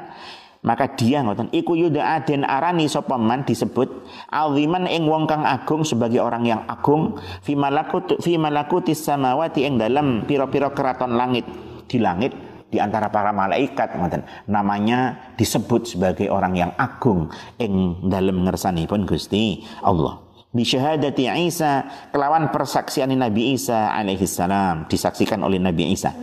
maka 0.61 0.93
dia 0.93 1.25
ngoten 1.25 1.49
iku 1.49 1.73
yuda 1.73 2.21
den 2.21 2.45
arani 2.45 2.85
sapa 2.85 3.17
man? 3.17 3.41
Disebut 3.41 3.89
aziman 4.29 4.85
ing 4.85 5.09
wong 5.09 5.25
kang 5.25 5.41
agung 5.41 5.81
sebagai 5.81 6.21
orang 6.21 6.45
yang 6.45 6.61
agung 6.69 7.17
fi 7.41 7.57
malakut 7.57 8.21
fi 8.21 8.37
malakutis 8.37 9.01
samawati 9.01 9.65
ing 9.65 9.81
dalam 9.81 10.21
pira-pira 10.29 10.69
keraton 10.69 11.17
langit 11.17 11.49
di 11.89 11.97
langit 11.97 12.37
di 12.69 12.77
antara 12.77 13.09
para 13.09 13.33
malaikat 13.33 13.97
ngoten. 13.97 14.21
Namanya 14.53 15.33
disebut 15.33 15.97
sebagai 15.97 16.29
orang 16.29 16.53
yang 16.53 16.71
agung 16.77 17.33
ing 17.57 17.97
dalem 18.05 18.45
ngersanipun 18.45 19.09
Gusti 19.09 19.65
Allah. 19.81 20.21
Bi 20.51 20.61
syahadati 20.61 21.25
Isa 21.47 21.89
kelawan 22.13 22.53
persaksian 22.53 23.09
Nabi 23.17 23.57
Isa 23.57 23.89
alaihi 23.89 24.29
salam 24.29 24.85
disaksikan 24.85 25.41
oleh 25.41 25.57
Nabi 25.57 25.89
Isa. 25.89 26.13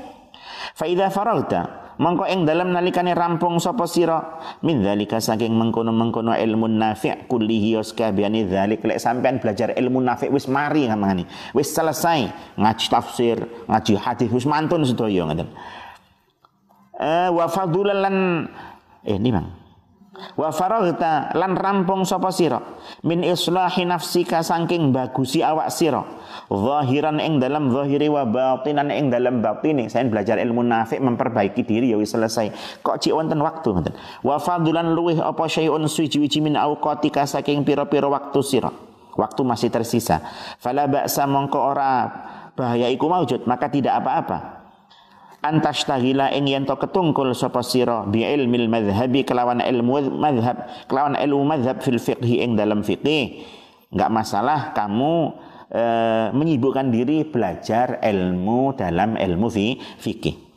Fa 0.78 0.86
idza 0.86 1.10
faragta 1.10 1.87
mongko 1.98 2.24
ing 2.30 2.46
dalam 2.46 2.70
nalikane 2.70 3.12
rampung 3.12 3.58
sapa 3.58 3.84
sira? 3.90 4.40
Min 4.62 4.86
zalika 4.86 5.18
saking 5.18 5.52
mengkono-mengkono 5.52 6.32
ilmu 6.32 6.70
nafi' 6.70 7.26
kullihi 7.26 7.74
yaskabiani 7.74 8.46
dzalik. 8.46 8.86
Lek 8.86 9.02
sampean 9.02 9.42
belajar 9.42 9.74
ilmu 9.74 9.98
nafi' 9.98 10.30
wis 10.30 10.46
mari 10.46 10.86
ngamani 10.86 11.26
wis 11.52 11.74
selesai 11.74 12.54
ngaji 12.56 12.86
tafsir 12.86 13.36
ngaji 13.66 13.94
hadis 13.98 14.30
wis 14.30 14.46
mantun 14.46 14.86
sedaya 14.86 15.26
ngoten. 15.26 15.50
Eh 16.98 17.28
wa 17.34 17.46
fadulan 17.50 18.46
eh 19.02 19.18
ini 19.18 19.30
bang 19.34 19.57
wa 20.36 20.48
faraghta 20.50 21.32
lan 21.38 21.54
rampung 21.54 22.02
sapa 22.02 22.28
sira? 22.34 22.58
Min 23.06 23.22
islahi 23.22 23.86
nafsika 23.86 24.42
saking 24.42 24.90
bagusi 24.90 25.40
awak 25.40 25.70
sira. 25.70 26.02
Zahiran 26.48 27.22
ing 27.22 27.38
dalam 27.38 27.70
zahiri 27.70 28.08
wa 28.08 28.24
batinan 28.24 28.90
ing 28.90 29.12
dalam 29.12 29.38
batini. 29.44 29.86
Saya 29.86 30.08
belajar 30.08 30.40
ilmu 30.40 30.64
nafik 30.64 30.98
memperbaiki 30.98 31.62
diri 31.62 31.92
ya 31.92 31.96
wis 32.00 32.12
selesai. 32.12 32.80
Kok 32.82 32.96
cik 32.98 33.12
wonten 33.14 33.38
waktu 33.38 33.68
ngoten? 33.68 33.94
Wa 34.26 34.42
fadulan 34.42 34.92
luweh 34.96 35.22
apa 35.22 35.44
syai'un 35.46 35.84
suci-wici 35.86 36.42
min 36.42 36.58
auqatika 36.58 37.28
saking 37.28 37.62
pira-pira 37.62 38.10
waktu 38.10 38.40
sira? 38.42 38.72
Waktu 39.18 39.40
masih 39.42 39.70
tersisa. 39.70 40.22
Fala 40.62 40.86
ba'sa 40.86 41.26
mongko 41.26 41.58
ora 41.58 41.92
bahaya 42.58 42.90
iku 42.90 43.06
maujud 43.06 43.46
maka 43.46 43.70
tidak 43.70 44.02
apa-apa 44.02 44.57
antas 45.42 45.86
tahila 45.86 46.30
ing 46.34 46.50
yen 46.50 46.64
to 46.66 46.74
ketungkul 46.74 47.30
sapa 47.34 47.62
sira 47.62 48.04
bi 48.06 48.26
ilmil 48.26 48.66
madhhabi 48.66 49.22
kelawan 49.22 49.62
ilmu 49.62 50.18
madhab 50.18 50.66
kelawan 50.90 51.14
ilmu 51.14 51.42
madhab 51.46 51.78
fil 51.82 52.00
fiqhi 52.00 52.42
ing 52.42 52.58
dalam 52.58 52.82
fiqih. 52.82 53.46
Enggak 53.88 54.10
masalah 54.12 54.76
kamu 54.76 55.32
e, 55.72 55.82
menyibukkan 56.36 56.92
diri 56.92 57.24
belajar 57.24 58.04
ilmu 58.04 58.76
dalam 58.76 59.16
ilmu 59.16 59.48
fi, 59.48 59.80
fikih 59.80 60.48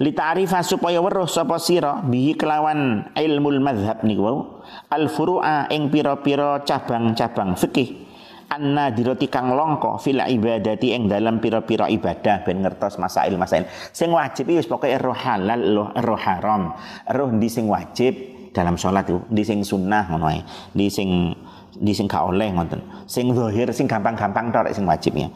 li 0.00 0.10
ta'rifa 0.10 0.64
supaya 0.64 0.98
weruh 0.98 1.28
sapa 1.28 1.60
sira 1.60 2.00
bihi 2.00 2.34
kelawan 2.34 3.12
ilmul 3.14 3.60
madhab 3.62 4.00
niku 4.02 4.62
al 4.88 5.06
furu'a 5.06 5.68
ing 5.68 5.92
pira-pira 5.92 6.64
cabang-cabang 6.64 7.54
fikih 7.54 8.11
anna 8.52 8.92
diroti 8.92 9.32
kang 9.32 9.56
longko 9.56 9.96
fil 9.96 10.20
ibadati 10.20 10.92
ing 10.92 11.08
dalam 11.08 11.40
pira-pira 11.40 11.88
ibadah 11.88 12.44
ben 12.44 12.60
ngertos 12.60 13.00
masail-masail 13.00 13.64
sing 13.96 14.12
wajib 14.12 14.52
wis 14.52 14.68
pokoke 14.68 14.92
roh 15.00 15.16
halal 15.16 15.88
roh, 15.96 16.20
haram. 16.20 16.76
Roh 17.08 17.30
di 17.32 17.48
sing 17.48 17.64
wajib 17.64 18.12
dalam 18.52 18.76
sholat 18.76 19.08
itu 19.08 19.24
di 19.32 19.42
sing 19.42 19.64
sunnah 19.64 20.12
ngono 20.12 20.28
di 20.76 20.92
sing 20.92 21.32
di 21.72 21.92
sing 21.96 22.04
gak 22.04 22.28
oleh 22.28 22.52
ngoten. 22.52 23.08
Sing 23.08 23.32
zahir 23.32 23.72
sing 23.72 23.88
gampang-gampang 23.88 24.52
tok 24.52 24.68
sing 24.76 24.84
wajibnya 24.84 25.32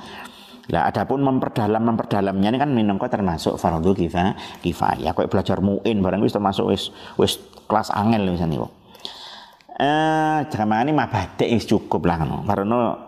lah 0.66 0.90
adapun 0.90 1.22
memperdalam 1.22 1.78
memperdalamnya 1.78 2.50
ini 2.50 2.58
kan 2.58 2.70
minangka 2.74 3.06
termasuk 3.06 3.54
fardhu 3.54 3.94
kifayah. 3.94 4.34
Kifayah 4.58 5.14
kok 5.14 5.30
belajar 5.30 5.62
muin 5.62 6.02
barang 6.02 6.18
wis 6.26 6.34
termasuk 6.34 6.66
wis 6.74 6.90
wis 7.14 7.38
kelas 7.70 7.94
angel 7.94 8.34
misalnya 8.34 8.66
kok 8.66 8.72
eh 9.76 10.38
jangan 10.48 10.88
ini 10.88 10.96
mabadek 10.96 11.52
wis 11.52 11.68
cukup 11.68 12.08
lah 12.08 12.16
karena 12.48 13.05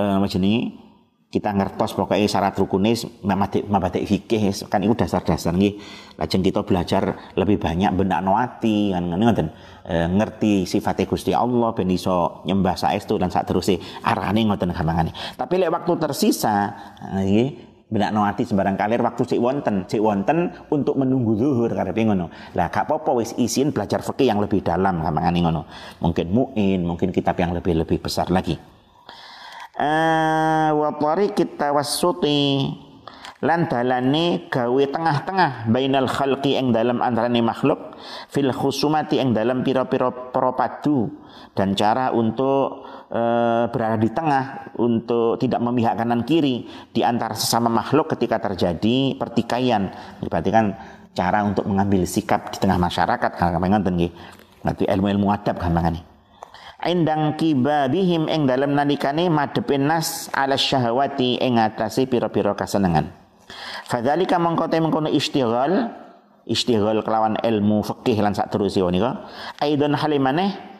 eh 0.00 0.28
jenenge 0.32 0.90
kita 1.30 1.54
ngertos 1.54 1.94
pokoknya 1.94 2.26
syarat 2.26 2.58
rukunis 2.58 3.06
mabadek 3.22 3.62
mabadek 3.70 4.02
fikih 4.02 4.50
kan 4.66 4.82
itu 4.82 4.98
dasar-dasar 4.98 5.54
nih 5.54 5.78
lajeng 6.18 6.42
kita 6.42 6.66
belajar 6.66 7.30
lebih 7.38 7.62
banyak 7.62 7.94
benak 7.94 8.18
noati 8.26 8.90
kan 8.90 9.06
ngoten. 9.14 9.48
E, 9.86 9.94
ngerti 10.10 10.66
sifatnya 10.66 11.06
Gusti 11.06 11.30
Allah 11.30 11.70
ben 11.70 11.86
iso 11.86 12.42
nyembah 12.50 12.74
saestu 12.74 13.14
dan 13.14 13.30
saat 13.30 13.46
terus 13.46 13.70
arane 14.02 14.42
ngoten 14.42 14.74
gampangane. 14.74 15.14
Tapi 15.38 15.54
lek 15.62 15.70
waktu 15.70 15.92
tersisa 16.02 16.74
nggih 16.98 17.70
benak 17.94 18.10
noati 18.10 18.42
sembarang 18.42 18.74
kalir 18.74 18.98
waktu 18.98 19.22
cik 19.22 19.38
wonten 19.38 19.86
cik 19.86 20.02
wonten 20.02 20.50
untuk 20.74 20.98
menunggu 20.98 21.38
zuhur 21.38 21.70
karepe 21.70 22.10
ngono. 22.10 22.26
Lah 22.58 22.74
gak 22.74 22.90
apa-apa 22.90 23.22
wis 23.22 23.38
isin 23.38 23.70
belajar 23.70 24.02
fikih 24.02 24.34
yang 24.34 24.42
lebih 24.42 24.66
dalam 24.66 24.98
gampangane 24.98 25.46
ngono. 25.46 25.62
Mungkin 26.02 26.26
muin 26.26 26.82
mungkin 26.82 27.14
kitab 27.14 27.38
yang 27.38 27.54
lebih 27.54 27.78
lebih 27.78 28.02
besar 28.02 28.34
lagi 28.34 28.79
uh, 29.80 30.68
wa 30.76 30.90
tariqit 31.00 31.56
tawassuti. 31.56 32.40
Lan 33.40 33.72
dalane 33.72 34.52
gawe 34.52 34.84
tengah-tengah 34.92 35.72
bainal 35.72 36.04
khalqi 36.04 36.60
ing 36.60 36.76
dalam 36.76 37.00
antarane 37.00 37.40
makhluk 37.40 37.96
fil 38.28 38.52
khusumati 38.52 39.16
ing 39.16 39.32
dalam 39.32 39.64
pira-pira 39.64 40.12
padu. 40.52 41.08
Dan 41.56 41.72
cara 41.72 42.12
untuk 42.12 42.84
e, 43.08 43.22
berada 43.72 43.96
di 43.96 44.12
tengah 44.12 44.76
untuk 44.76 45.40
tidak 45.40 45.56
memihak 45.64 45.96
kanan 45.96 46.22
kiri 46.28 46.68
di 46.92 47.00
antara 47.00 47.32
sesama 47.32 47.72
makhluk 47.72 48.12
ketika 48.12 48.44
terjadi 48.44 49.16
pertikaian. 49.16 49.88
Berarti 50.20 50.50
kan 50.52 50.76
cara 51.16 51.40
untuk 51.40 51.64
mengambil 51.64 52.04
sikap 52.04 52.52
di 52.52 52.60
tengah 52.60 52.76
masyarakat 52.76 53.40
kalau 53.40 53.56
ngoten 53.56 53.96
nggih. 53.96 54.12
Ilmu-ilmu 54.68 55.32
adab 55.32 55.56
gampangane 55.56 56.09
indang 56.86 57.36
kibabihim 57.36 58.30
ing 58.30 58.48
dalam 58.48 58.76
nalikane 58.76 59.28
madhepin 59.28 59.88
nas 59.88 60.28
ala 60.32 60.56
syahwati 60.56 61.40
ing 61.40 61.60
atase 61.60 62.06
pira-pira 62.06 62.56
kasenengan. 62.56 63.12
Fadzalika 63.90 64.38
mengko 64.38 64.70
mengkono 64.70 65.10
istighal 65.10 65.90
istighal 66.50 67.02
kelawan 67.06 67.36
ilmu 67.42 67.82
fikih 67.86 68.18
lan 68.22 68.34
sak 68.34 68.50
terus 68.50 68.78
nika 68.78 69.26
aidon 69.60 69.94
halimane 69.94 70.70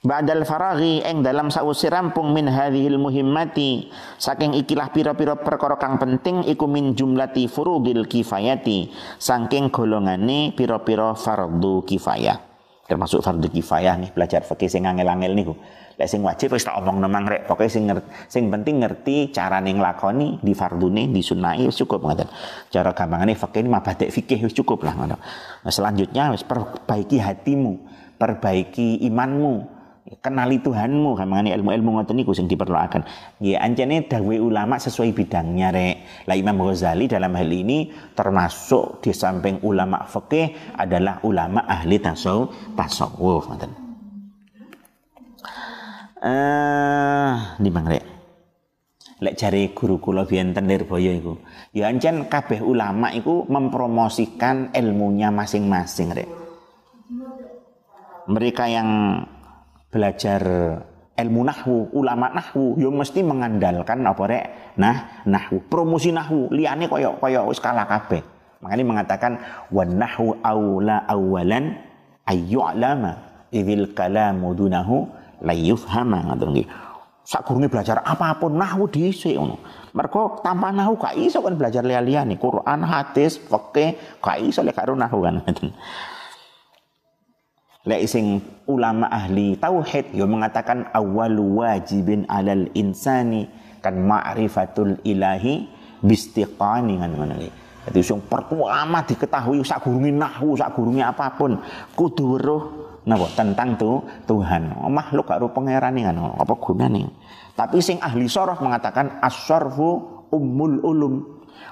Ba'dal 0.00 0.48
faraghi 0.48 1.04
eng 1.04 1.20
dalam 1.20 1.52
sausi 1.52 1.84
rampung 1.92 2.32
min 2.32 2.48
hadhil 2.48 2.96
muhimmati 2.96 3.92
saking 4.16 4.56
ikilah 4.56 4.96
pira-pira 4.96 5.36
perkara 5.36 5.76
kang 5.76 6.00
penting 6.00 6.40
iku 6.48 6.64
min 6.64 6.96
jumlati 6.96 7.44
furudil 7.44 8.08
kifayati 8.08 8.88
saking 9.20 9.68
golongane 9.68 10.56
pira-pira 10.56 11.12
fardu 11.12 11.84
kifayah 11.84 12.49
termasuk 12.90 13.22
fardu 13.22 13.46
kifayah 13.46 13.94
nih 13.94 14.10
belajar 14.10 14.42
fikih 14.42 14.66
sing 14.66 14.82
angel-angel 14.90 15.30
niku. 15.30 15.54
Lek 15.94 16.10
sing 16.10 16.26
wajib 16.26 16.50
wis 16.50 16.66
tak 16.66 16.74
omong 16.82 16.98
nemang 16.98 17.30
rek. 17.30 17.46
Pokoke 17.46 17.70
sing 17.70 17.86
ngerti, 17.86 18.08
sing 18.26 18.50
penting 18.50 18.82
ngerti 18.82 19.30
cara 19.30 19.62
ning 19.62 19.78
nglakoni 19.78 20.42
di 20.42 20.52
fardune 20.58 21.06
di 21.06 21.22
sunnah 21.22 21.54
wis 21.62 21.78
cukup 21.78 22.02
ngoten. 22.02 22.26
Cara 22.72 22.90
gampangane 22.90 23.38
ini 23.38 23.68
mabadek 23.70 24.10
fikih 24.10 24.42
wis 24.42 24.54
cukup 24.58 24.82
lah 24.82 24.98
ngono. 24.98 25.16
Nah, 25.62 25.72
selanjutnya 25.72 26.34
wis 26.34 26.42
perbaiki 26.42 27.22
hatimu 27.22 28.00
perbaiki 28.20 29.00
imanmu 29.08 29.79
kenali 30.18 30.58
Tuhanmu 30.58 31.14
kamangane 31.14 31.54
ilmu-ilmu 31.54 31.94
ngoten 31.94 32.18
niku 32.18 32.34
sing 32.34 32.50
diperluaken 32.50 33.06
ya 33.38 33.62
ancene 33.62 34.10
dawe 34.10 34.36
ulama 34.42 34.82
sesuai 34.82 35.14
bidangnya 35.14 35.70
rek. 35.70 36.26
Lah 36.26 36.34
Imam 36.34 36.58
Ghazali 36.66 37.06
dalam 37.06 37.30
hal 37.38 37.46
ini 37.46 37.94
termasuk 38.18 39.06
di 39.06 39.14
samping 39.14 39.62
ulama 39.62 40.02
fikih 40.10 40.74
adalah 40.74 41.22
ulama 41.22 41.62
ahli 41.62 42.02
tasawuf 42.02 42.74
tasawuf 42.74 43.46
ngoten. 43.46 43.70
Eh 46.20 47.34
di 47.62 47.70
rek? 47.70 48.04
Lek 49.20 49.36
jari 49.36 49.70
guru 49.76 50.00
kula 50.00 50.24
biyen 50.26 50.56
Boyo 50.56 51.12
iku. 51.12 51.38
Ya 51.70 51.86
ancen 51.86 52.26
kabeh 52.26 52.64
ulama 52.64 53.14
iku 53.14 53.46
mempromosikan 53.46 54.74
ilmunya 54.74 55.30
masing-masing 55.30 56.08
rek. 56.16 56.28
Mereka 58.26 58.64
yang 58.70 58.88
belajar 59.90 60.40
ilmu 61.18 61.40
nahwu, 61.44 61.92
ulama 61.92 62.32
nahwu 62.32 62.78
yo 62.80 62.88
mesti 62.94 63.20
mengandalkan 63.20 64.00
apa 64.06 64.22
rek? 64.24 64.44
Nah, 64.80 65.26
nahwu, 65.26 65.60
promosi 65.68 66.14
nahwu, 66.14 66.48
liyane 66.54 66.88
koyo 66.88 67.18
koyo 67.20 67.50
wis 67.50 67.60
kalah 67.60 67.84
kabeh. 67.84 68.22
Makanya 68.62 68.84
mengatakan 68.86 69.32
wan 69.68 69.98
nahwu 69.98 70.38
aula 70.40 71.04
awalan 71.04 71.76
ayyu'lama 72.24 73.12
idzil 73.50 73.92
kalamu 73.92 74.54
dunahu 74.54 75.08
la 75.42 75.52
yufhama 75.52 76.30
ngoten 76.30 76.48
nggih. 76.54 76.68
Sakurunge 77.20 77.68
belajar 77.68 78.00
apa 78.00 78.36
pun 78.40 78.56
nahwu 78.56 78.88
dhisik 78.88 79.36
ngono. 79.36 79.60
Mergo 79.92 80.40
tanpa 80.40 80.72
nahwu 80.72 80.96
gak 80.96 81.14
iso 81.20 81.44
kan 81.44 81.54
belajar 81.54 81.84
liya-liyane 81.84 82.40
Quran, 82.40 82.80
hadis, 82.86 83.38
fikih, 83.38 83.94
gak 84.18 84.38
iso 84.40 84.64
lek 84.64 84.76
nahwu 84.76 85.18
kan. 85.24 85.42
Lek 87.80 88.04
sing 88.04 88.44
ulama 88.68 89.08
ahli 89.08 89.56
tauhid 89.56 90.12
yo 90.12 90.28
mengatakan 90.28 90.92
awalu 90.92 91.64
wajibin 91.64 92.28
alal 92.28 92.68
insani 92.76 93.48
kan 93.80 93.96
ma'rifatul 93.96 95.00
ilahi 95.00 95.64
bistiqani 96.04 97.00
kan 97.00 97.08
ngono 97.16 97.40
Jadi 97.88 98.00
sing 98.04 98.20
pertama 98.28 99.00
diketahui 99.00 99.64
sak 99.64 99.88
gurunge 99.88 100.12
nahwu, 100.12 100.52
sak 100.60 100.76
gurunge 100.76 101.00
apa 101.00 101.32
pun 101.32 101.56
kudu 101.96 102.36
weruh 102.36 102.62
napa 103.08 103.32
tentang 103.32 103.72
tu 103.80 104.04
Tuhan. 104.28 104.76
Oh, 104.84 104.92
makhluk 104.92 105.24
karo 105.24 105.48
pangerane 105.48 106.04
kan 106.04 106.20
apa 106.20 106.54
gunane. 106.60 107.08
Tapi 107.56 107.80
sing 107.80 107.96
ahli 108.04 108.28
sorof 108.28 108.60
mengatakan 108.60 109.24
as-sarfu 109.24 110.04
ummul 110.28 110.84
ulum 110.84 111.14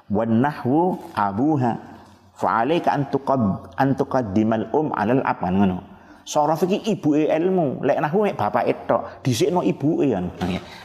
wan 0.08 0.40
nahwu 0.40 0.96
abuha. 1.12 2.00
Fa'alaika 2.32 2.96
an 2.96 3.12
tuqad 3.12 3.42
an 3.76 3.92
tuqaddimal 3.92 4.72
um 4.72 4.88
alal 4.96 5.20
ab 5.20 5.44
kan 5.44 5.52
ngono. 5.52 5.87
Sorof 6.28 6.60
iki 6.68 6.92
ibuke 6.92 7.24
ilmu, 7.24 7.80
lek 7.80 8.04
nahwu 8.04 8.28
bapak 8.36 8.68
etok, 8.68 9.24
dhisikno 9.24 9.64
ibuke 9.64 10.12
kan. 10.12 10.28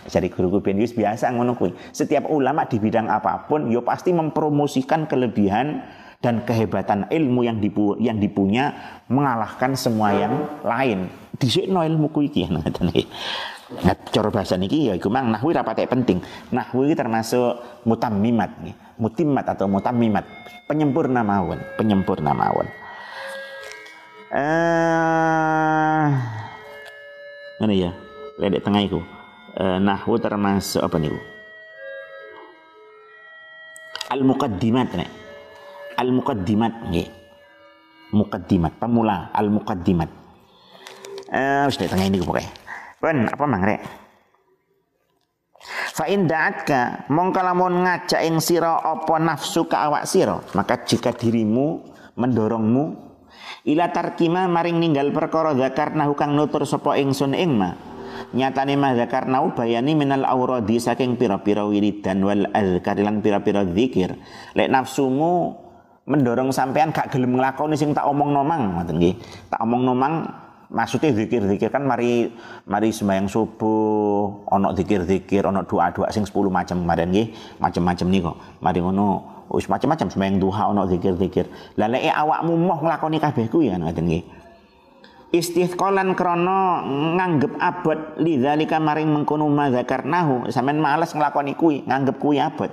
Jadi 0.07 0.31
guru 0.31 0.63
ben 0.63 0.79
biasa 0.79 1.35
ngono 1.35 1.59
kuwi. 1.59 1.75
Setiap 1.91 2.31
ulama 2.31 2.63
di 2.63 2.79
bidang 2.79 3.11
apa 3.11 3.43
pun 3.51 3.67
yo 3.67 3.83
pasti 3.83 4.15
mempromosikan 4.15 5.03
kelebihan 5.03 5.83
dan 6.23 6.47
kehebatan 6.47 7.11
ilmu 7.11 7.43
yang 7.43 7.59
dipu, 7.59 7.99
yang 7.99 8.23
dipunya 8.23 8.71
mengalahkan 9.11 9.75
semua 9.75 10.15
yang 10.15 10.63
lain. 10.63 11.11
Dhisikno 11.35 11.83
ilmu 11.83 12.15
kuwi 12.15 12.31
iki 12.31 12.47
ngoten 12.47 12.95
iki. 12.95 13.03
Nah, 13.83 13.99
cara 13.99 14.31
bahasa 14.31 14.55
niki 14.55 14.87
ya 14.87 14.95
iku 14.95 15.11
mang 15.11 15.27
nahwu 15.27 15.51
ra 15.51 15.67
penting. 15.67 16.23
Nahwu 16.55 16.87
iki 16.87 16.95
termasuk 16.95 17.83
mutammimat 17.83 18.63
nih. 18.63 18.79
Mutimmat 18.95 19.43
atau 19.43 19.67
mutammimat, 19.67 20.23
penyempurna 20.71 21.19
mawon, 21.19 21.59
penyempurna 21.75 22.31
mawon 22.31 22.69
eh 24.33 26.09
ya? 27.73 27.91
Ledek 28.41 28.65
tengah 28.65 28.81
itu. 28.81 28.99
Eh, 29.53 29.77
nahwu 29.77 30.17
termasuk 30.17 30.81
apa 30.81 30.97
nih 30.97 31.13
al 34.13 34.21
muqaddimat 34.25 34.93
nih 34.93 35.09
al 35.97 36.09
muqaddimat 36.13 36.73
nih 36.89 37.05
muqaddimat 38.13 38.73
pemula. 38.81 39.29
Al 39.33 39.53
muqaddimat 39.53 40.09
eh 41.33 41.65
sudah 41.69 41.89
tengah 41.89 42.05
ini 42.09 42.17
pokoknya 42.21 42.49
kan 43.01 43.17
apa 43.29 43.45
mangre 43.45 43.77
Fa 45.93 46.09
in 46.09 46.25
da'atka 46.27 47.07
mongko 47.13 47.39
ngajak 47.45 48.25
ing 48.25 48.41
sira 48.41 48.81
apa 48.81 49.15
nafsu 49.21 49.69
ka 49.69 49.87
awak 49.87 50.09
sira 50.09 50.41
maka 50.57 50.81
jika 50.81 51.13
dirimu 51.13 51.85
mendorongmu 52.17 53.12
ila 53.67 53.89
tarkima 53.93 54.49
maring 54.49 54.81
ninggal 54.81 55.13
perkara 55.13 55.53
zakarna 55.53 56.09
kang 56.17 56.33
nutur 56.33 56.65
sapa 56.65 56.97
ingsun 56.97 57.37
ing 57.37 57.53
ma. 57.55 57.71
Nyatane 58.33 58.73
ma 58.77 58.93
zakarna 58.97 59.41
bayani 59.53 59.93
minal 59.93 60.25
auradi 60.25 60.77
saking 60.77 61.17
pira-pira 61.17 61.65
wiridan 61.65 62.21
wal 62.25 62.49
azkar 62.49 62.97
lan 63.01 63.21
pira-pira 63.21 63.65
zikir 63.65 64.17
lek 64.57 64.69
nafsumu 64.69 65.53
mendorong 66.03 66.51
sampean 66.51 66.91
gak 66.91 67.13
gelem 67.13 67.39
nglakoni 67.39 67.77
sing 67.79 67.95
tak 67.95 68.05
omong 68.05 68.33
nomang 68.33 68.77
ngoten 68.79 68.97
nggih. 68.99 69.15
Tak 69.49 69.59
omong 69.63 69.81
nomang 69.85 70.13
maksudnya 70.73 71.13
zikir-zikir 71.13 71.69
kan 71.69 71.85
mari 71.85 72.33
mari 72.65 72.89
sembahyang 72.89 73.29
subuh 73.29 74.49
ono 74.49 74.73
zikir-zikir 74.73 75.45
ono 75.45 75.63
doa-doa 75.63 76.09
sing 76.09 76.25
10 76.25 76.33
macam 76.49 76.77
kemarin 76.85 77.09
nggih. 77.13 77.27
Macam-macam 77.61 78.07
nih 78.09 78.21
kok 78.25 78.37
mari 78.61 78.79
ngono 78.81 79.07
wis 79.53 79.69
macam-macam 79.69 80.09
sembahyang 80.09 80.41
duha 80.41 80.73
ono 80.73 80.89
zikir-zikir. 80.89 81.77
Lah 81.77 81.87
lek 81.87 82.09
awakmu 82.09 82.57
moh 82.57 82.79
nglakoni 82.81 83.21
kabeh 83.21 83.45
kuwi 83.53 83.69
kan 83.69 83.85
ngoten 83.85 84.05
nggih. 84.09 84.23
Istithqalan 85.33 86.13
krana 86.13 86.85
nganggep 87.17 87.57
abot 87.57 88.17
lidzalika 88.21 88.77
maring 88.77 89.09
mengkono 89.09 89.49
madzakarnahu 89.49 90.49
sampean 90.53 90.77
males 90.77 91.13
nglakoni 91.13 91.53
kuwi, 91.57 91.85
nganggep 91.85 92.17
kuwi 92.17 92.37
abot. 92.41 92.69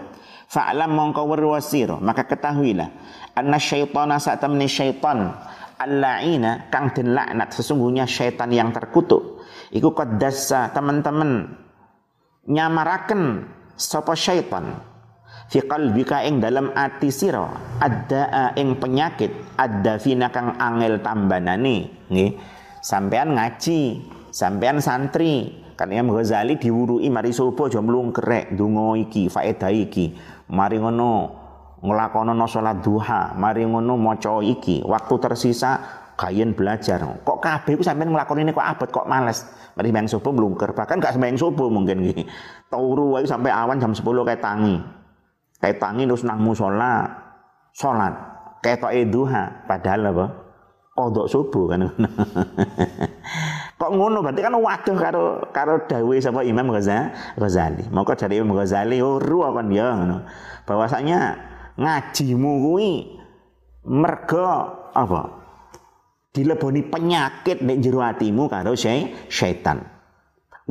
Fa'lam 0.50 0.90
mongko 0.90 1.30
werwasira, 1.30 2.02
maka 2.02 2.26
ketahuilah 2.26 2.90
anna 3.38 3.54
syaitana 3.56 4.18
sa'tamni 4.18 4.66
syaitan 4.66 5.30
al-la'ina 5.78 6.68
kang 6.68 6.92
den 6.92 7.14
laknat 7.14 7.54
sesungguhnya 7.54 8.04
syaitan 8.04 8.50
yang 8.52 8.74
terkutuk 8.74 9.40
iku 9.72 9.94
qaddasa 9.94 10.74
teman-teman 10.74 11.54
nyamaraken 12.50 13.46
sapa 13.78 14.12
syaitan 14.12 14.76
fi 15.50 15.58
qalbika 15.66 16.22
ing 16.22 16.38
dalam 16.38 16.70
ati 16.78 17.10
sira 17.10 17.50
ada 17.82 18.54
ing 18.54 18.78
penyakit 18.78 19.58
ada 19.58 19.98
fina 19.98 20.30
kang 20.30 20.54
angel 20.56 21.02
tambanane 21.02 22.06
nggih. 22.06 22.38
Sampean 22.80 23.34
ngaji 23.36 24.00
sampean 24.30 24.78
santri 24.80 25.52
kan 25.74 25.90
Imam 25.90 26.14
Ghazali 26.14 26.56
diwurui 26.56 27.10
mari 27.10 27.34
subuh 27.34 27.66
aja 27.68 27.82
mlungkrek 27.82 28.54
donga 28.54 28.94
iki 28.96 29.26
faedah 29.26 29.74
iki. 29.74 30.14
Mari 30.54 30.78
ngono 30.78 31.10
nglakonono 31.82 32.46
salat 32.46 32.80
duha 32.80 33.34
mari 33.34 33.66
ngono 33.66 33.98
maca 33.98 34.38
iki. 34.40 34.86
Waktu 34.86 35.14
tersisa 35.18 35.82
kayen 36.14 36.54
belajar. 36.54 37.02
Kok 37.26 37.38
kabeh 37.42 37.74
ku 37.74 37.82
sampean 37.82 38.14
nglakoni 38.14 38.48
kok 38.54 38.64
abot 38.64 38.88
kok 38.88 39.10
males? 39.10 39.44
Mari 39.74 39.90
sembahyang 39.90 40.10
subuh 40.14 40.32
mlungker 40.34 40.70
bahkan 40.78 41.02
gak 41.02 41.18
sembahyang 41.18 41.38
subuh 41.38 41.66
mungkin 41.70 42.06
iki 42.06 42.22
turu 42.68 43.16
wae 43.16 43.24
sampai 43.24 43.54
awan 43.54 43.78
jam 43.78 43.94
10 43.94 44.02
kayak 44.02 44.42
tangi 44.42 44.99
tangi 45.60 46.08
terus 46.08 46.24
nang 46.24 46.40
musola 46.40 47.04
salat 47.76 48.16
ketoke 48.64 49.04
duha 49.08 49.64
padahal 49.68 50.12
apa? 50.12 50.26
Kodok 50.90 51.26
subuh 51.32 51.64
kan? 51.72 51.88
Kok 53.80 53.92
ngono? 53.96 54.20
Berarti 54.20 54.40
kan 54.44 54.52
waduh 54.52 54.96
karo 55.00 55.24
karo 55.48 55.74
dawe 55.88 56.16
sapa 56.20 56.44
Imam 56.44 56.68
Ghazali. 56.68 57.88
Maka 57.88 58.12
dari 58.20 58.36
Imam 58.36 58.52
Ghazali 58.52 59.00
oh, 59.00 59.16
kan 59.16 59.72
ya 59.72 59.96
ngono? 59.96 60.28
Bahwasanya 60.68 61.40
ngajimu 61.80 62.50
kuwi 62.68 63.16
mergo 63.88 64.44
apa? 64.92 65.40
Dileboni 66.30 66.84
penyakit 66.84 67.64
nek 67.64 67.80
jero 67.80 68.04
atimu 68.04 68.46
karo 68.46 68.76
syaitan 68.76 69.99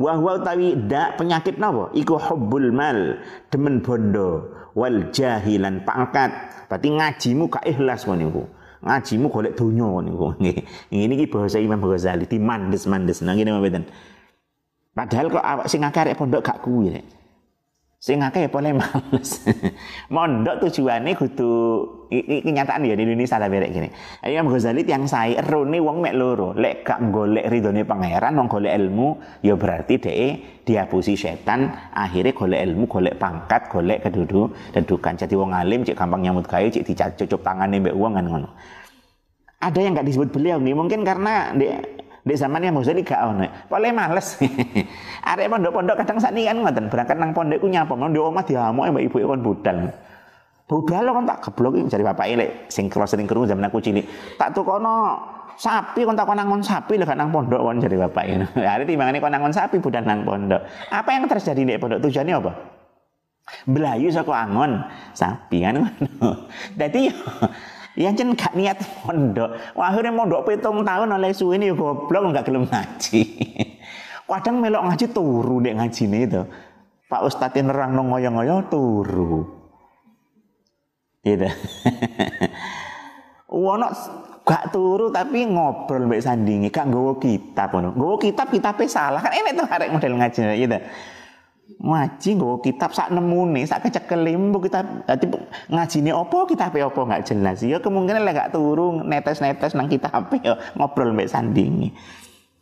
wa 0.00 0.16
huwa 0.16 0.40
utawi 0.40 0.72
dak 0.88 1.20
penyakit 1.20 1.60
napa? 1.60 1.92
Iku 1.92 2.16
hubbul 2.16 2.72
mal 2.72 3.20
demen 3.52 3.84
bondo 3.84 4.48
wal 4.72 5.12
jahilan 5.12 5.84
pangkat. 5.84 6.32
Berarti 6.72 6.88
ngajimu 6.88 7.44
gak 7.52 7.68
ikhlas 7.68 8.08
niku 8.08 8.48
ngajimu 8.80 9.28
golek 9.28 9.52
donya 9.60 9.88
niku 10.00 10.32
ini 10.96 11.12
iki 11.12 11.28
bahasa 11.28 11.60
Imam 11.60 11.84
Ghazali 11.84 12.24
di 12.24 12.40
mandes-mandes 12.40 13.20
nang 13.20 13.36
ngene 13.36 13.52
mboten. 13.52 13.84
Padahal 14.96 15.26
kok 15.28 15.44
awak 15.44 15.66
sing 15.68 15.84
akeh 15.84 16.16
pondok 16.16 16.40
gak 16.40 16.64
kuwi 16.64 16.96
nek 16.96 17.04
sing 18.00 18.24
akeh 18.24 18.48
boleh 18.48 18.72
males? 18.72 19.44
Mondok 20.16 20.56
tujuane 20.64 21.12
kudu 21.12 21.52
iki 22.08 22.40
kenyataan 22.40 22.88
ya 22.88 22.96
di 22.96 23.04
Indonesia 23.04 23.36
lah 23.36 23.52
berek 23.52 23.70
gini. 23.76 23.88
Imam 24.24 24.48
Ghazali 24.48 24.88
tiang 24.88 25.04
saya 25.04 25.44
erone 25.44 25.76
wong 25.84 26.00
mek 26.00 26.16
loro 26.16 26.56
lek 26.56 26.80
gak 26.80 27.12
golek 27.12 27.52
ridhone 27.52 27.84
pangeran 27.84 28.40
wong 28.40 28.48
golek 28.48 28.72
ilmu 28.72 29.20
ya 29.44 29.52
berarti 29.52 30.00
dhek 30.00 30.64
diapusi 30.64 31.12
setan 31.12 31.68
akhirnya 31.92 32.32
golek 32.32 32.60
ilmu 32.72 32.88
golek 32.88 33.20
pangkat 33.20 33.68
golek 33.68 34.08
keduduk 34.08 34.56
kedudukan. 34.72 35.20
Jadi 35.20 35.34
wong 35.36 35.52
alim 35.52 35.84
cek 35.84 35.94
gampang 35.94 36.24
nyambut 36.24 36.48
gawe 36.48 36.66
cek 36.72 36.82
dicucup 36.82 37.44
tangane 37.44 37.84
mbek 37.84 37.92
wong 37.92 38.16
kan 38.16 38.24
ngono. 38.24 38.48
Ada 39.60 39.76
yang 39.76 39.92
gak 39.92 40.08
disebut 40.08 40.32
beliau 40.32 40.56
nih 40.56 40.72
mungkin 40.72 41.04
karena 41.04 41.52
di 42.20 42.34
zaman 42.36 42.60
yang 42.60 42.76
Ghazali 42.76 43.00
gak 43.00 43.20
ono. 43.24 43.46
Paling 43.68 43.92
males. 43.96 44.36
Arek 45.30 45.46
pondok-pondok 45.48 45.96
kadang 46.04 46.18
sakniki 46.20 46.48
kan 46.48 46.60
ngoten, 46.60 46.86
berangkat 46.92 47.16
nang 47.16 47.30
pondokku 47.32 47.66
nyapa, 47.68 47.92
nang 47.96 48.12
di 48.12 48.20
omah 48.20 48.44
diamuk 48.44 48.84
mbak 48.92 49.04
ibu 49.08 49.16
kon 49.24 49.40
budal. 49.40 49.78
Budal 50.70 51.02
kan 51.02 51.24
tak 51.26 51.38
geblok 51.50 51.82
cari 51.90 52.04
bapak 52.06 52.26
ini 52.30 52.46
sing 52.70 52.86
kula 52.86 53.02
sering 53.02 53.26
krungu 53.26 53.48
zaman 53.48 53.66
aku 53.66 53.82
cilik. 53.82 54.06
Tak 54.38 54.54
tukono 54.54 55.18
sapi 55.58 56.06
kon 56.06 56.14
takon 56.14 56.38
nangon 56.38 56.62
sapi 56.62 56.94
lho 56.94 57.10
nang 57.10 57.34
pondok 57.34 57.58
kon 57.58 57.82
jadi 57.82 57.96
bapak 58.06 58.24
ini. 58.28 58.46
Hari 58.54 58.86
timbangane 58.88 59.18
kon 59.18 59.34
nangon 59.34 59.50
sapi 59.50 59.82
budal 59.82 60.06
nang 60.06 60.22
pondok. 60.22 60.62
Apa 60.94 61.10
yang 61.10 61.26
terjadi 61.26 61.62
di 61.66 61.74
pondok 61.74 61.98
tujuannya 62.06 62.34
apa? 62.38 62.52
Belayu 63.66 64.14
saka 64.14 64.30
angon 64.30 64.78
sapi 65.10 65.58
kan 65.66 65.82
ngono. 65.82 66.30
Dadi 66.78 67.10
Ya 67.98 68.14
jen 68.14 68.38
gak 68.38 68.54
niat 68.54 68.78
pondok. 69.02 69.50
Wah, 69.74 69.90
akhirnya 69.90 70.14
mondok 70.14 70.46
pitung 70.46 70.86
tahun 70.86 71.10
oleh 71.10 71.34
suwi 71.34 71.58
ini 71.58 71.74
goblok 71.74 72.30
gak 72.30 72.46
gelem 72.46 72.66
ngaji. 72.70 73.20
Kadang 74.30 74.62
melok 74.62 74.86
ngaji 74.86 75.06
turu 75.10 75.58
dek 75.58 75.74
ngaji 75.74 76.02
nih 76.06 76.20
itu. 76.30 76.42
Pak 77.10 77.26
Ustadz 77.26 77.58
nerang 77.58 77.98
nong 77.98 78.14
ngoyo-ngoyo 78.14 78.70
turu. 78.70 79.42
Gitu. 81.26 81.50
Wono 83.66 83.90
gak 84.46 84.70
turu 84.70 85.10
tapi 85.10 85.50
ngobrol 85.50 86.06
mbek 86.06 86.22
sandingi, 86.22 86.70
gak 86.70 86.86
nggawa 86.86 87.18
kitab 87.18 87.74
ngono. 87.74 87.90
Nggawa 87.98 88.16
kitab 88.22 88.46
kitabe 88.54 88.86
salah 88.86 89.18
kan 89.18 89.34
enek 89.34 89.58
tuh 89.58 89.66
arek 89.66 89.90
model 89.90 90.14
ngaji 90.14 90.40
gitu 90.62 90.78
ngaji 91.78 92.30
nggo 92.34 92.58
kitab 92.64 92.90
sak 92.90 93.14
nemune 93.14 93.62
sak 93.62 93.86
kecekel 93.86 94.26
mbok 94.26 94.66
kitab. 94.66 94.84
Dadi 95.06 95.30
ngajine 95.70 96.10
opo 96.10 96.48
kitabe 96.50 96.82
opo 96.82 97.06
nggak 97.06 97.30
jelas. 97.30 97.62
Ya 97.62 97.78
kemungkinan 97.78 98.26
lek 98.26 98.34
gak 98.34 98.50
turu 98.50 99.06
netes-netes 99.06 99.78
nang 99.78 99.86
kitab 99.86 100.26
ya 100.42 100.58
ngobrol 100.74 101.14
mbek 101.14 101.30
sandingi 101.30 101.94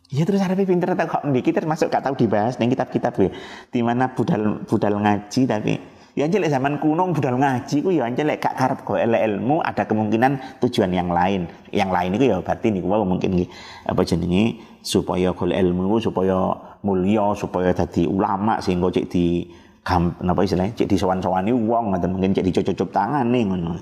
Ya 0.09 0.25
terus 0.25 0.41
arepe 0.41 0.65
pinter 0.65 0.97
tak 0.97 1.05
kok? 1.05 1.21
Ndiki 1.21 1.53
termasuk 1.53 1.93
gak 1.93 2.01
tahu 2.01 2.17
dibahas 2.17 2.57
ning 2.57 2.73
kitab-kitab 2.73 3.13
ya. 3.21 3.29
Di 3.69 3.85
mana 3.85 4.09
budal 4.09 4.65
budal 4.65 4.97
ngaji 4.97 5.45
tapi. 5.45 5.77
Ya 6.17 6.25
anjir 6.25 6.41
zaman 6.49 6.81
kuno 6.81 7.13
budal 7.13 7.37
ngaji 7.37 7.85
ku 7.85 7.93
ya 7.93 8.09
anjir 8.09 8.25
lek 8.25 8.41
gak 8.41 8.57
karep 8.57 8.81
go 8.81 8.97
ilmu 8.97 9.61
ada 9.61 9.85
kemungkinan 9.85 10.57
tujuan 10.65 10.89
yang 10.89 11.13
lain. 11.13 11.45
Yang 11.69 11.89
lain 11.93 12.11
itu 12.17 12.25
ya 12.25 12.41
berarti 12.41 12.73
niku 12.73 12.89
mungkin 12.89 13.45
apa 13.85 14.01
jenenge? 14.01 14.57
Supaya 14.81 15.29
golek 15.29 15.61
ilmu 15.61 16.01
supaya 16.01 16.57
mulia 16.83 17.35
supaya 17.35 17.75
dadi 17.75 18.07
ulama 18.07 18.63
sehingga 18.63 18.87
cek 18.87 19.05
di 19.11 19.47
gam, 19.83 20.15
napa 20.23 20.45
istilahnya 20.45 20.75
cek 20.75 20.87
di 20.87 20.95
sowan-sowani 20.95 21.51
wong 21.51 21.91
ngoten 21.91 22.09
mungkin 22.13 22.31
cek 22.35 22.45
dicocok 22.45 22.89
nih 23.25 23.43
ngono. 23.47 23.75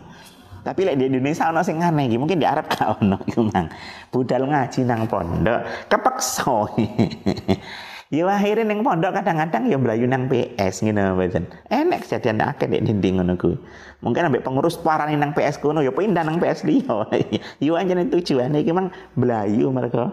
Tapi 0.68 0.84
lek 0.84 1.00
di 1.00 1.08
Indonesia 1.08 1.48
ana 1.48 1.64
sing 1.64 1.80
aneh 1.80 2.12
iki, 2.12 2.20
mungkin 2.20 2.44
di 2.44 2.48
Arab 2.48 2.68
gak 2.76 3.00
ono 3.00 3.16
iku 3.24 3.48
mang. 3.48 3.72
Budal 4.12 4.52
ngaji 4.52 4.84
nang 4.84 5.08
pondok 5.08 5.64
kepeksa. 5.88 6.68
ya 8.16 8.28
akhirnya 8.28 8.68
nang 8.68 8.84
pondok 8.84 9.16
kadang-kadang 9.16 9.72
ya 9.72 9.80
mlayu 9.80 10.12
nang 10.12 10.28
PS 10.28 10.84
ngene 10.84 11.16
mboten. 11.16 11.48
Enek 11.72 12.04
kejadian 12.04 12.44
akeh 12.44 12.68
nek 12.68 12.84
dinding 12.84 13.24
ngono 13.24 13.40
kuwi. 13.40 13.56
Mungkin 14.04 14.28
ambek 14.28 14.44
pengurus 14.44 14.76
parani 14.76 15.16
nang 15.16 15.32
PS 15.32 15.64
kuno 15.64 15.80
ya 15.80 15.96
pindah 15.96 16.28
nang 16.28 16.36
PS 16.36 16.68
liya. 16.68 17.08
ya 17.64 17.72
anjene 17.80 18.12
tujuane 18.12 18.60
iki 18.60 18.76
mang 18.76 18.92
mlayu 19.16 19.72
mereka. 19.72 20.12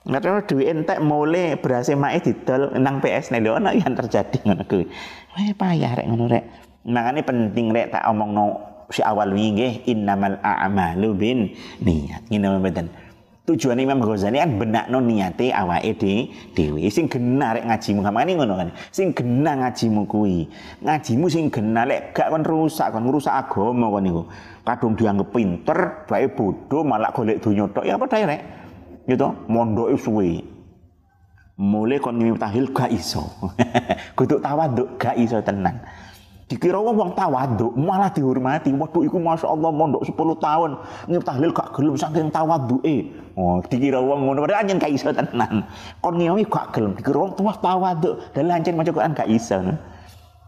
Ngerti 0.00 0.56
duit 0.56 0.72
entek 0.72 0.96
mulai 1.04 1.60
berhasil 1.60 1.92
mae 1.92 2.16
didol 2.16 2.72
nang 2.80 3.04
PS 3.04 3.36
nih 3.36 3.52
ono 3.52 3.68
yang 3.68 3.92
terjadi 3.92 4.40
ngono 4.48 4.64
kuwi. 4.64 4.88
Wah 5.36 5.52
payah 5.52 5.92
rek 5.92 6.08
ngono 6.08 6.24
rek. 6.24 6.44
Makanya 6.88 7.20
penting 7.20 7.68
rek 7.68 7.92
tak 7.92 8.08
omong 8.08 8.32
no 8.32 8.46
si 8.88 9.04
awal 9.04 9.36
wingi 9.36 9.84
innamal 9.84 10.40
a'malu 10.40 11.12
bin 11.12 11.38
niat. 11.84 12.24
Ngene 12.32 12.64
mboten. 12.64 12.88
Tujuan 13.44 13.76
Imam 13.82 14.00
Ghazali 14.00 14.40
kan 14.40 14.56
benakno 14.56 15.04
niate 15.04 15.52
awake 15.52 15.92
di 15.98 16.32
dhewe 16.56 16.86
sing 16.88 17.04
genah 17.04 17.60
rek 17.60 17.68
ngajimu 17.68 18.00
kamane 18.00 18.32
ngono 18.40 18.56
kan. 18.56 18.68
Sing 18.88 19.12
genah 19.12 19.68
ngajimu 19.68 20.08
kuwi. 20.08 20.48
Ngajimu 20.80 21.28
sing 21.28 21.52
genah 21.52 21.84
lek 21.84 22.16
gak 22.16 22.32
kon 22.32 22.40
rusak 22.40 22.88
kon 22.88 23.04
ngrusak 23.04 23.36
agama 23.36 23.92
kon 23.92 24.00
niku. 24.00 24.22
Kadung 24.64 24.96
dianggap 24.96 25.28
pinter, 25.28 26.08
bae 26.08 26.24
bodoh 26.32 26.88
malah 26.88 27.12
golek 27.12 27.42
donya 27.44 27.68
tok. 27.68 27.84
Ya 27.84 28.00
apa 28.00 28.06
dae 28.08 28.24
rek? 28.24 28.40
Gitu 29.08 29.28
mondoke 29.46 29.96
suwe. 29.96 30.42
Mulai 31.60 32.00
kon 32.00 32.16
tahil 32.40 32.72
gak 32.72 32.88
iso. 32.88 33.20
Kudu 34.16 34.40
tawaduk 34.40 34.96
gak 34.96 35.20
iso 35.20 35.44
tenan. 35.44 35.76
Dikira 36.48 36.80
wong 36.80 36.96
wong 36.96 37.10
tawaduk 37.12 37.76
malah 37.76 38.08
dihormati. 38.10 38.72
Waduh 38.72 39.04
iku 39.04 39.20
Masya 39.20 39.46
Allah 39.52 39.68
mondok 39.68 40.02
10 40.02 40.16
tahun. 40.40 40.70
Tahlil 41.20 41.52
gak 41.52 41.76
gelem 41.76 41.94
saking 42.00 42.32
tawaduke 42.32 43.12
oh 43.38 43.62
dikira 43.70 44.02
wong 44.02 44.26
ngono 44.26 44.42
padahal 44.42 44.66
anjen 44.66 44.80
gak 44.80 44.90
iso 44.90 45.12
tenan. 45.12 45.62
Kon 46.00 46.16
ngewi 46.16 46.48
gak 46.48 46.72
gelem. 46.72 46.96
Dikira 46.96 47.22
wong 47.22 47.36
tuwas 47.36 47.60
tawaduk 47.60 48.32
dalah 48.32 48.56
anjen 48.56 48.74
maca 48.74 48.90
Quran 48.90 49.12
gak 49.12 49.28
iso. 49.28 49.60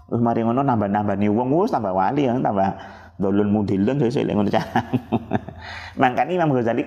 Terus 0.09 0.21
mari 0.21 0.41
ngono 0.43 0.65
nambah-nambah 0.65 1.17
nih 1.21 1.29
wong 1.29 1.53
wis 1.61 1.71
tambah 1.71 1.93
wali 1.93 2.25
ya 2.25 2.41
tambah 2.41 2.73
dolun 3.21 3.53
mudilun 3.53 4.01
saya 4.11 4.33
ngono 4.33 4.51
cara. 4.51 4.81
Makanya 6.01 6.33
Imam 6.41 6.51
Ghazali 6.57 6.83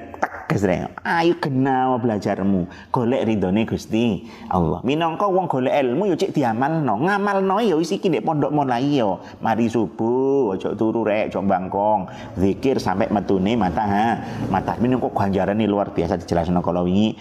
tegas 0.46 0.62
rek. 0.62 1.02
Ayo 1.02 1.42
kenal 1.42 1.98
belajarmu, 1.98 2.70
golek 2.94 3.26
ridhone 3.26 3.66
Gusti 3.66 4.30
Allah. 4.54 4.86
Minangka 4.86 5.26
wong 5.26 5.50
golek 5.50 5.74
ilmu 5.74 6.14
yo 6.14 6.16
cek 6.16 6.38
diamalno. 6.38 7.02
Ngamalno 7.02 7.58
yo 7.66 7.82
wis 7.82 7.90
iki 7.90 8.14
ndek 8.14 8.22
pondok 8.22 8.54
mulai 8.54 9.02
yo. 9.02 9.26
Mari 9.42 9.66
subuh 9.66 10.54
ojo 10.54 10.78
turu 10.78 11.02
rek, 11.02 11.34
ojo 11.34 11.42
bangkong. 11.42 12.02
Zikir 12.38 12.78
sampai 12.78 13.10
metune 13.10 13.58
mata 13.58 13.84
ha. 13.84 14.08
Mata 14.54 14.78
minangka 14.78 15.10
ganjarane 15.10 15.66
luar 15.66 15.90
biasa 15.90 16.22
dijelasno 16.22 16.62
kalau 16.62 16.86
wingi 16.86 17.18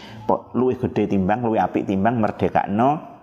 luwih 0.52 0.76
gede 0.76 1.08
timbang, 1.08 1.40
luwih 1.40 1.64
apik 1.64 1.88
timbang 1.88 2.20
merdekakno 2.20 3.13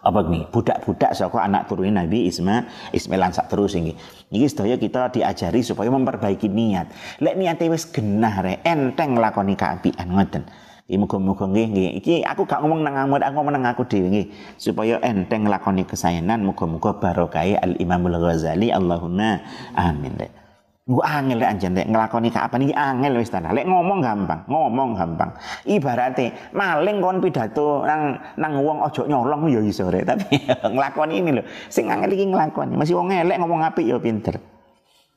apa 0.00 0.18
nih 0.24 0.48
budak-budak 0.48 1.12
saka 1.12 1.44
anak 1.44 1.68
turun 1.68 1.92
Nabi 1.92 2.24
Isma 2.24 2.64
Ismail 2.90 3.32
sak 3.36 3.52
terus 3.52 3.76
ini 3.76 3.92
ini 4.32 4.48
sedaya 4.48 4.80
kita 4.80 5.12
diajari 5.12 5.60
supaya 5.60 5.92
memperbaiki 5.92 6.48
niat 6.48 7.20
lek 7.20 7.36
niate 7.36 7.68
wis 7.68 7.84
genah 7.88 8.40
re 8.40 8.64
enteng 8.64 9.20
lakoni 9.20 9.54
kaapian 9.54 10.08
ngoten 10.08 10.44
Iki 10.90 10.98
muga-muga 10.98 11.46
nggih. 11.46 12.02
Iki 12.02 12.26
aku 12.26 12.50
gak 12.50 12.66
ngomong 12.66 12.82
nang 12.82 13.06
amut, 13.06 13.22
aku 13.22 13.38
ngomong 13.38 13.54
nang 13.54 13.62
aku 13.62 13.86
dhewe 13.86 14.10
nggih. 14.10 14.26
Supaya 14.58 14.98
enteng 15.06 15.46
lakoni 15.46 15.86
kesayanan 15.86 16.42
muga-muga 16.42 16.98
barokah 16.98 17.46
Al 17.62 17.78
Imamul 17.78 18.18
Ghazali 18.18 18.74
Allahumma 18.74 19.38
amin. 19.78 20.18
Dek. 20.18 20.49
Gue 20.90 21.06
angel 21.06 21.38
lek 21.38 21.50
anjen 21.54 21.78
lek 21.78 21.86
nglakoni 21.86 22.34
apa 22.34 22.58
nih 22.58 22.74
angel 22.74 23.22
wis 23.22 23.30
tenan. 23.30 23.54
Lek 23.54 23.62
ngomong 23.62 24.02
gampang, 24.02 24.42
ngomong 24.50 24.98
gampang. 24.98 25.30
Ibaratnya 25.62 26.50
maling 26.50 26.98
kon 26.98 27.22
pidato 27.22 27.86
nang 27.86 28.18
nang 28.34 28.58
wong 28.58 28.82
ojo 28.82 29.06
nyolong 29.06 29.46
ya 29.54 29.62
iso 29.62 29.86
rek, 29.86 30.02
tapi 30.02 30.42
nglakoni 30.74 31.22
ini 31.22 31.30
lho. 31.38 31.46
Sing 31.70 31.86
angel 31.86 32.10
iki 32.10 32.26
nglakoni. 32.26 32.74
Masih 32.74 32.98
wong 32.98 33.14
elek 33.14 33.38
ngomong 33.38 33.62
apik 33.62 33.86
ya 33.86 34.02
pinter. 34.02 34.42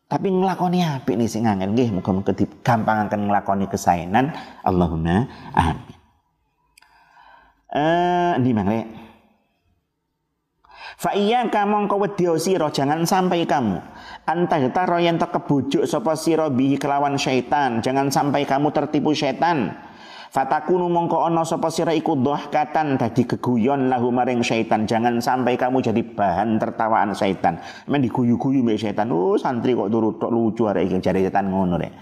Tapi 0.06 0.30
nglakoni 0.30 0.86
apik 0.86 1.18
nih 1.18 1.26
sing 1.26 1.50
angel 1.50 1.74
nggih 1.74 1.90
muga-muga 1.90 2.38
akan 2.38 3.22
nglakoni 3.26 3.66
kesaenan. 3.66 4.30
Allahumma 4.62 5.26
amin. 5.58 5.98
Eh, 7.74 8.34
di 8.46 8.54
mana 8.54 8.78
Fa 11.04 11.12
kamu 11.52 11.92
kau 11.92 12.00
wedya 12.00 12.40
sira 12.40 12.72
jangan 12.72 13.04
sampai 13.04 13.44
kamu 13.44 13.76
anta 14.24 14.56
taro 14.72 15.04
yen 15.04 15.20
to 15.20 15.28
kebujuk 15.28 15.84
sapa 15.84 16.16
sira 16.16 16.48
bihi 16.48 16.80
kelawan 16.80 17.20
syaitan 17.20 17.84
jangan 17.84 18.08
sampai 18.08 18.48
kamu 18.48 18.72
tertipu 18.72 19.12
syaitan 19.12 19.76
Fatakunu 20.34 20.90
mongko 20.90 21.30
ono 21.30 21.46
sapa 21.46 21.70
sira 21.70 21.94
iku 21.94 22.18
katan 22.50 22.98
dadi 22.98 23.22
geguyon 23.22 23.86
lahu 23.86 24.10
maring 24.10 24.42
syaitan. 24.42 24.82
Jangan 24.90 25.22
sampai 25.22 25.54
kamu 25.54 25.78
jadi 25.86 26.02
bahan 26.02 26.58
tertawaan 26.58 27.14
syaitan. 27.14 27.62
Men 27.86 28.02
diguyu-guyu 28.02 28.66
mbek 28.66 28.82
syaitan. 28.82 29.14
Oh, 29.14 29.38
santri 29.38 29.78
kok 29.78 29.94
turut 29.94 30.18
tok 30.18 30.34
lucu 30.34 30.66
arek 30.66 30.90
iki 30.90 31.06
jare 31.06 31.22
setan 31.22 31.54
ngono 31.54 31.78
rek. 31.78 31.94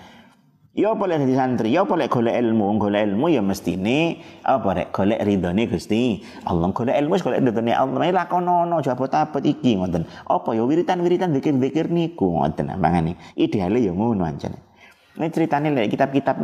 Ya 0.71 0.95
boleh 0.95 1.19
jadi 1.19 1.35
santri, 1.35 1.75
ya 1.75 1.83
boleh 1.83 2.07
golek 2.07 2.31
ilmu, 2.31 2.79
golek 2.79 3.03
ilmu 3.03 3.27
ya 3.27 3.43
mesti 3.43 3.75
ini 3.75 4.23
apa 4.47 4.71
rek 4.71 4.95
golek 4.95 5.19
ridhone 5.19 5.67
Gusti. 5.67 6.23
Allah 6.47 6.71
golek 6.71 6.95
ilmu 6.95 7.19
golek 7.19 7.43
ridhone 7.43 7.75
Allah. 7.75 7.99
Mek 7.99 8.15
lakonono 8.15 8.79
jabot 8.79 9.11
apa 9.11 9.43
iki 9.43 9.75
ngoten. 9.75 10.07
Apa 10.31 10.55
ya 10.55 10.63
wiritan-wiritan 10.63 11.35
zikir-zikir 11.35 11.91
niku 11.91 12.39
ngoten 12.39 12.71
mangane. 12.79 13.19
Ideale 13.35 13.83
ya 13.83 13.91
ngono 13.91 14.23
ancen. 14.23 14.55
Ini 15.19 15.27
ceritanya 15.27 15.75
lek 15.75 15.91
kitab-kitab 15.91 16.39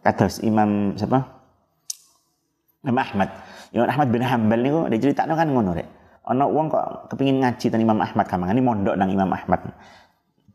kados 0.00 0.40
Imam 0.40 0.96
siapa? 0.96 1.36
Imam 2.80 2.96
Ahmad. 2.96 3.28
Imam 3.76 3.92
Ahmad 3.92 4.08
bin 4.08 4.24
Hambal 4.24 4.60
niku 4.64 4.80
diceritakno 4.88 5.36
kan 5.36 5.52
ngono 5.52 5.76
rek. 5.76 5.88
Ana 6.24 6.48
wong 6.48 6.72
kok 6.72 7.12
kepengin 7.12 7.44
ngaji 7.44 7.68
ten 7.68 7.84
Imam 7.84 8.00
Ahmad 8.00 8.24
kamangane 8.24 8.64
mondok 8.64 8.96
nang 8.96 9.12
Imam 9.12 9.28
Ahmad. 9.28 9.68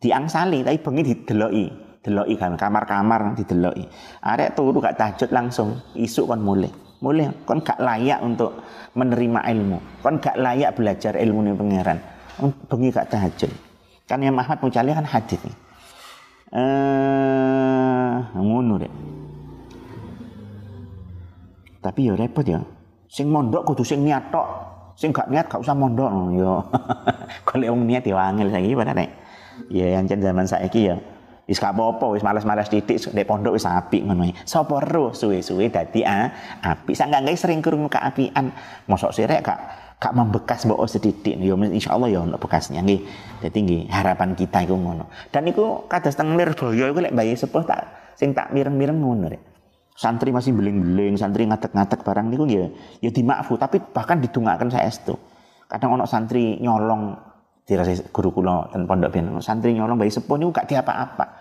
Diangsali 0.01 0.65
tapi 0.65 0.81
bengi 0.81 1.01
dideloki 1.05 1.90
deloki 2.01 2.35
kan 2.37 2.57
kamar-kamar 2.57 3.37
dideloki. 3.37 3.85
Arek 4.25 4.57
turu 4.57 4.81
gak 4.81 4.97
tahajud 4.97 5.29
langsung 5.29 5.77
isuk 5.93 6.29
kon 6.29 6.41
mulai 6.41 6.69
mulai 7.01 7.29
kon 7.45 7.61
gak 7.61 7.81
layak 7.81 8.21
untuk 8.21 8.61
menerima 8.97 9.41
ilmu. 9.53 9.77
Kon 10.01 10.17
gak 10.17 10.37
layak 10.37 10.77
belajar 10.77 11.13
ilmu 11.17 11.39
nih 11.45 11.53
pangeran. 11.57 11.97
Bengi 12.69 12.89
gak 12.89 13.09
tahajud. 13.09 13.51
Kan 14.09 14.25
yang 14.25 14.35
Ahmad 14.35 14.59
Mucali 14.59 14.91
kan 14.91 15.07
hadis 15.07 15.39
eh 16.51 18.17
ngono 18.35 18.75
deh 18.75 18.91
tapi 21.81 22.05
ya 22.07 22.13
repot 22.13 22.45
ya. 22.45 22.61
Sing 23.09 23.27
mondok 23.27 23.73
kudu 23.73 23.81
sing 23.81 24.05
niat 24.05 24.29
tok. 24.29 24.45
Sing 24.93 25.09
gak 25.09 25.27
niat 25.33 25.49
gak 25.49 25.65
usah 25.65 25.73
mondok. 25.73 26.07
Yo. 26.39 26.61
Kalau 27.43 27.73
wong 27.73 27.89
niat 27.89 28.05
ya 28.05 28.15
wangil 28.15 28.47
saiki 28.53 28.77
padahal 28.77 29.09
ya 29.67 29.85
yang 29.97 30.05
zaman 30.05 30.45
saiki 30.45 30.93
ya 30.93 30.95
Wis 31.51 31.59
gak 31.59 31.75
apa-apa, 31.75 32.15
wis 32.15 32.23
males-males 32.23 32.71
titik 32.71 32.95
nek 33.11 33.27
pondok 33.27 33.59
wis 33.59 33.67
apik 33.67 34.07
ngono. 34.07 34.23
Sapa 34.47 34.79
ro 34.79 35.11
suwe-suwe 35.11 35.67
dadi 35.67 35.99
ah, 35.99 36.31
apik. 36.63 36.95
Sak 36.95 37.11
gak 37.11 37.27
sering 37.35 37.59
krungu 37.59 37.91
keapian. 37.91 38.55
Mosok 38.87 39.11
sirek 39.11 39.43
gak 39.43 39.59
gak 39.99 40.15
membekas 40.15 40.63
mbok 40.63 40.87
sedidik 40.87 41.35
ya 41.35 41.51
insyaallah 41.51 42.07
ya 42.07 42.23
ono 42.23 42.39
bekasnya 42.39 42.79
nggih. 42.79 43.03
Dadi 43.43 43.57
nggih 43.67 43.81
harapan 43.91 44.31
kita 44.31 44.63
iku 44.63 44.79
ngono. 44.79 45.11
Dan 45.27 45.51
iku 45.51 45.91
kados 45.91 46.15
teng 46.15 46.39
Lirboyo 46.39 46.87
iku 46.87 47.03
lek 47.03 47.11
bayi 47.11 47.35
sepuh 47.35 47.67
tak 47.67 48.15
sing 48.15 48.31
tak 48.31 48.55
mireng-mireng 48.55 48.95
ngono 48.95 49.27
rek. 49.27 49.43
Santri 49.91 50.31
masih 50.31 50.55
beling-beling, 50.55 51.19
santri 51.19 51.43
ngatek-ngatek 51.51 51.99
barang 51.99 52.31
niku 52.31 52.47
ya 52.47 52.71
ya 53.03 53.11
dimakfu 53.11 53.59
tapi 53.59 53.83
bahkan 53.91 54.23
didongaaken 54.23 54.71
saestu. 54.71 55.19
Kadang 55.67 55.99
ono 55.99 56.07
santri 56.07 56.63
nyolong 56.63 57.11
dirasa 57.67 58.07
guru 58.09 58.31
kula 58.31 58.71
dan 58.71 58.87
pondok 58.87 59.11
ben 59.11 59.35
santri 59.43 59.75
nyolong 59.75 59.99
bayi 59.99 60.09
sepuh 60.09 60.39
niku 60.39 60.55
gak 60.55 60.71
diapa-apa 60.71 61.40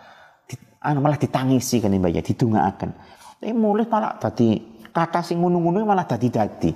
anu 0.81 1.05
malah 1.05 1.21
ditangisi 1.21 1.79
kan 1.81 1.93
mbak 1.93 2.13
ya 2.17 2.23
didongaaken 2.25 2.91
tapi 3.41 3.53
mulai 3.57 3.89
malah 3.89 4.17
tadi 4.21 4.61
kata 4.91 5.25
sing 5.25 5.41
ngono-ngono 5.41 5.87
malah 5.87 6.05
dadi-dadi. 6.05 6.75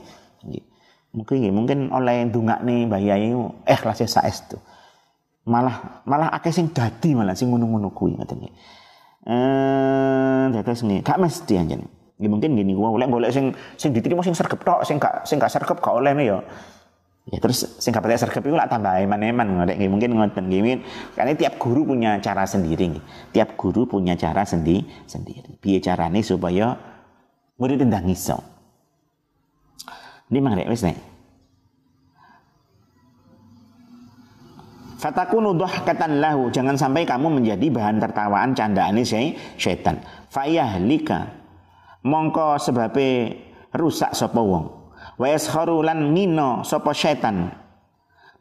Mungkin 1.14 1.50
mungkin 1.54 1.78
oleh 1.94 2.26
nih 2.26 2.78
mbak 2.90 3.00
Yai 3.04 3.30
ikhlas 3.68 4.02
ya 4.02 4.08
saestu 4.08 4.58
malah 5.44 6.02
malah 6.08 6.32
akeh 6.32 6.50
sing 6.50 6.72
dadi 6.72 7.12
malah 7.12 7.36
sing 7.36 7.52
ngono-ngono 7.52 7.92
kuwi 7.92 8.16
ngoten 8.16 8.48
eh 9.28 10.44
dados 10.50 10.80
nih 10.88 11.04
gak 11.04 11.20
mesti 11.20 11.54
anjen. 11.60 11.84
Ya 12.16 12.30
mungkin 12.30 12.54
gini 12.54 12.72
gua 12.72 12.94
boleh 12.94 13.10
boleh 13.10 13.28
sing 13.28 13.52
sing 13.76 13.92
diterima 13.92 14.22
sing 14.22 14.32
sergep 14.32 14.62
tok 14.62 14.86
sing 14.88 14.96
gak 14.96 15.26
sing 15.28 15.36
gak 15.36 15.52
sergep 15.52 15.78
gak 15.82 15.94
oleh 15.94 16.16
nih 16.16 16.32
ya 16.32 16.38
Ya 17.24 17.40
terus 17.40 17.64
sing 17.80 17.88
kapate 17.88 18.20
sergap 18.20 18.44
iku 18.44 18.52
lak 18.52 18.68
tambah 18.68 19.00
eman-eman 19.00 19.48
ngono 19.48 19.72
mungkin 19.88 20.12
ngoten 20.12 20.44
nggih. 20.44 20.84
Karena 21.16 21.32
tiap 21.32 21.56
guru 21.56 21.88
punya 21.88 22.20
cara 22.20 22.44
sendiri. 22.44 23.00
Tiap 23.32 23.56
guru 23.56 23.88
punya 23.88 24.12
cara 24.12 24.44
sendi 24.44 24.84
sendiri. 25.08 25.56
Piye 25.56 25.80
carane 25.80 26.20
supaya 26.20 26.76
murid 27.56 27.80
ndang 27.80 28.12
iso. 28.12 28.36
Ini 30.28 30.38
mang 30.44 30.52
rek 30.52 30.68
wis 30.68 30.84
nek. 30.84 31.00
Fatakunu 35.00 35.56
dhahkatan 35.56 36.20
lahu. 36.20 36.52
Jangan 36.52 36.76
sampai 36.76 37.08
kamu 37.08 37.40
menjadi 37.40 37.72
bahan 37.72 38.04
tertawaan 38.04 38.52
candaane 38.52 39.00
syaitan. 39.56 39.96
Fayahlika. 40.28 41.40
Mongko 42.04 42.60
sebabe 42.60 43.32
rusak 43.72 44.12
sapa 44.12 44.44
wong 44.44 44.83
wa 45.18 45.26
yaskharu 45.30 45.82
lan 45.84 46.14
ngino 46.14 46.66
sapa 46.66 46.90
setan 46.94 47.50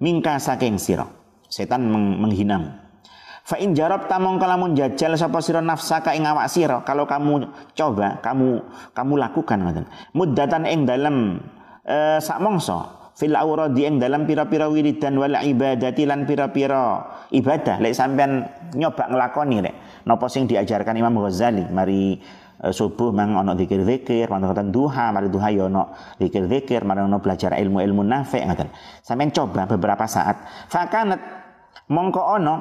mingka 0.02 0.38
saking 0.42 0.78
sira. 0.78 1.06
Setan 1.50 1.86
meng 1.86 2.18
menghinamu 2.18 2.84
fa 3.44 3.60
in 3.60 3.76
jarabta 3.76 4.16
mongko 4.18 4.46
lamun 4.48 4.72
jajal 4.72 5.20
sapa 5.20 5.44
sira 5.44 5.60
nafsaka 5.60 6.16
ing 6.16 6.24
awak 6.24 6.48
sira 6.48 6.80
kalau 6.88 7.04
kamu 7.04 7.52
coba 7.76 8.24
kamu 8.24 8.64
kamu 8.96 9.14
lakukan 9.20 9.58
ngoten. 9.60 9.86
Muddatan 10.16 10.64
ing 10.64 10.88
dalem 10.88 11.44
e, 11.84 12.24
sak 12.24 12.40
mongso 12.40 13.12
fil 13.20 13.36
auradi 13.36 13.86
ing 13.86 14.00
dalam 14.00 14.24
pira-pira 14.24 14.72
wiridan 14.72 15.20
wal 15.20 15.36
ibadati 15.36 16.08
lan 16.08 16.24
pira-pira 16.24 17.04
ibadah. 17.36 17.84
Lek 17.84 17.94
sampean 17.94 18.48
nyoba 18.74 19.12
nglakoni 19.12 19.58
rek 19.60 19.76
napa 20.08 20.26
sing 20.32 20.48
diajarkan 20.48 20.96
Imam 20.96 21.20
Ghazali? 21.20 21.68
Mari 21.68 22.02
Eh, 22.16 22.43
subuh 22.72 23.12
mang 23.12 23.36
ono 23.36 23.58
zikir-zikir, 23.60 24.32
ngoten 24.32 24.72
duha, 24.72 25.12
mari 25.12 25.28
duha 25.28 25.52
yo 25.52 25.58
ya 25.58 25.64
ono 25.68 25.84
zikir-zikir, 26.22 26.88
mari 26.88 27.04
ono 27.04 27.20
belajar 27.20 27.58
ilmu-ilmu 27.60 28.08
nafi 28.08 28.40
ngoten. 28.40 28.72
Sampeyan 29.04 29.36
coba 29.36 29.68
beberapa 29.68 30.08
saat. 30.08 30.70
Fakanat 30.72 31.20
mongko 31.92 32.22
ono 32.24 32.56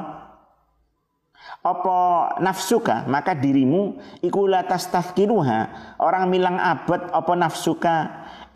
apa 1.63 1.99
nafsuka 2.43 3.07
maka 3.07 3.39
dirimu 3.39 3.95
iku 4.19 4.51
la 4.51 4.67
tastafkiruha 4.67 5.95
orang 6.03 6.27
milang 6.27 6.59
abad 6.59 7.15
apa 7.15 7.33
nafsuka 7.39 7.97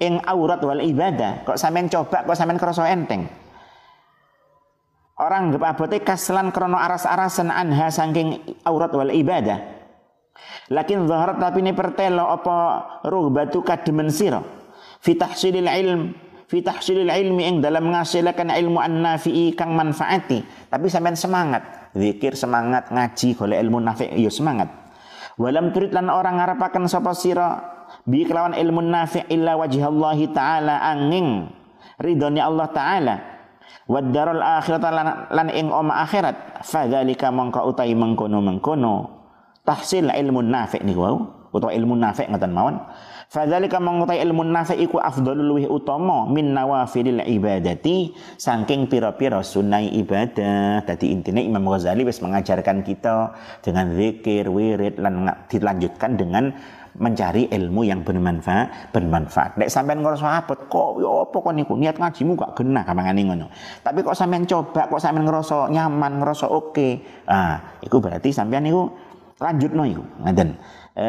ing 0.02 0.18
aurat 0.26 0.58
wal 0.66 0.82
ibadah 0.82 1.46
kok 1.46 1.54
sampean 1.54 1.86
coba 1.86 2.26
kok 2.26 2.34
sampean 2.34 2.58
krasa 2.58 2.82
enteng 2.90 3.30
orang 5.22 5.54
gep 5.54 5.62
abote 5.62 6.02
kaslan 6.02 6.50
krono 6.50 6.82
aras-arasan 6.82 7.46
anha 7.54 7.94
saking 7.94 8.42
aurat 8.66 8.90
wal 8.90 9.14
ibadah 9.14 9.75
Lakin 10.72 11.06
zaharat 11.06 11.38
tapi 11.38 11.62
ini 11.62 11.70
pertelo 11.76 12.26
apa 12.26 12.56
batu 13.30 13.62
kademen 13.62 14.10
sira? 14.10 14.42
Fi 14.98 15.14
tahsilil 15.14 15.70
ilm 15.70 16.14
fi 16.46 16.62
tahsilil 16.62 17.10
ilmi 17.10 17.42
ing 17.46 17.56
dalam 17.62 17.90
menghasilkan 17.90 18.50
ilmu 18.50 18.78
an-nafi'i 18.78 19.54
kang 19.54 19.74
manfaati. 19.74 20.70
Tapi 20.70 20.86
sampean 20.86 21.18
semangat, 21.18 21.92
zikir 21.94 22.38
semangat, 22.38 22.90
ngaji 22.90 23.34
golek 23.34 23.58
ilmu 23.62 23.78
nafi' 23.82 24.14
yo 24.18 24.26
ya 24.26 24.32
semangat. 24.32 24.70
Walam 25.36 25.74
turid 25.74 25.92
lan 25.92 26.08
orang 26.08 26.40
ngarapaken 26.40 26.88
sapa 26.88 27.12
sira 27.12 27.60
bi 28.08 28.24
kelawan 28.24 28.56
ilmu 28.56 28.80
nafi' 28.80 29.28
illa 29.28 29.54
wajhallahi 29.58 30.32
taala 30.32 30.80
angin 30.80 31.50
ridhoni 32.00 32.40
Allah 32.40 32.66
taala. 32.72 33.16
Wad 33.86 34.10
darul 34.10 34.42
akhirat 34.42 34.82
lan, 34.82 35.30
lan 35.30 35.46
ing 35.54 35.70
oma 35.70 36.02
akhirat. 36.02 36.66
Fadzalika 36.66 37.30
mongko 37.30 37.70
utai 37.70 37.94
mengkono 37.94 38.42
mengkono 38.42 39.15
tahsil 39.66 40.08
ilmu 40.08 40.40
nafi' 40.46 40.86
niku 40.86 41.00
wau. 41.02 41.18
Utawa 41.50 41.72
ilmu 41.74 41.98
nafi' 41.98 42.30
ngoten 42.30 42.52
mawon. 42.52 42.76
Fadzalika 43.26 43.82
mengutai 43.82 44.22
ilmu 44.22 44.46
nafi' 44.46 44.78
iku 44.86 45.02
afdhalul 45.02 45.50
luwih 45.50 45.66
utama 45.66 46.30
min 46.30 46.54
nawafilil 46.54 47.26
ibadati 47.26 48.14
saking 48.38 48.86
pira-pira 48.86 49.42
sunnah 49.42 49.82
ibadah. 49.82 50.86
Dadi 50.86 51.10
intine 51.10 51.42
Imam 51.42 51.66
Ghazali 51.66 52.06
wis 52.06 52.22
mengajarkan 52.22 52.86
kita 52.86 53.34
dengan 53.66 53.90
zikir 53.98 54.46
wirid 54.46 55.02
lan 55.02 55.26
dilanjutkan 55.50 56.14
dengan 56.14 56.54
mencari 56.96 57.48
ilmu 57.52 57.84
yang 57.84 58.00
bermanfaat 58.06 58.94
bermanfaat. 58.94 59.60
Nek 59.60 59.68
sampean 59.68 60.00
ngrasa 60.00 60.40
abot 60.40 60.56
kok 60.70 60.90
yo 61.00 61.28
apa 61.28 61.36
kok 61.36 61.52
niku? 61.52 61.74
Niat 61.76 62.00
ngajimu 62.00 62.32
gak 62.38 62.52
genah 62.56 62.84
kamangane 62.86 63.20
ngono. 63.26 63.46
Tapi 63.84 64.00
kok 64.00 64.16
sampean 64.16 64.48
coba 64.48 64.88
kok 64.88 65.00
sampean 65.00 65.28
ngerasa 65.28 65.68
nyaman 65.68 66.22
ngerasa 66.22 66.46
oke? 66.48 66.72
Okay. 66.72 66.92
ah 67.28 67.76
iku 67.84 68.00
berarti 68.00 68.32
sampean 68.32 68.64
niku 68.64 68.88
lanjut 69.40 69.70
no 69.72 69.84
iku. 69.84 70.04
Ngaten. 70.22 70.48
E, 70.96 71.08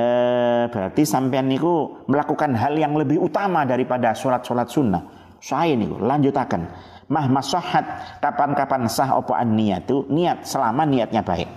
berarti 0.68 1.02
sampean 1.08 1.48
niku 1.48 2.04
melakukan 2.12 2.56
hal 2.56 2.76
yang 2.76 2.96
lebih 2.96 3.24
utama 3.24 3.64
daripada 3.64 4.12
sholat-sholat 4.12 4.68
sunnah. 4.68 5.04
Saya 5.40 5.76
niku 5.76 6.00
lanjutakan. 6.02 6.68
Mah 7.08 7.26
masahat 7.32 8.20
kapan-kapan 8.20 8.92
sah 8.92 9.16
opo 9.16 9.32
an 9.32 9.56
niatu 9.56 10.08
niat 10.12 10.44
selama 10.44 10.84
niatnya 10.84 11.24
baik. 11.24 11.48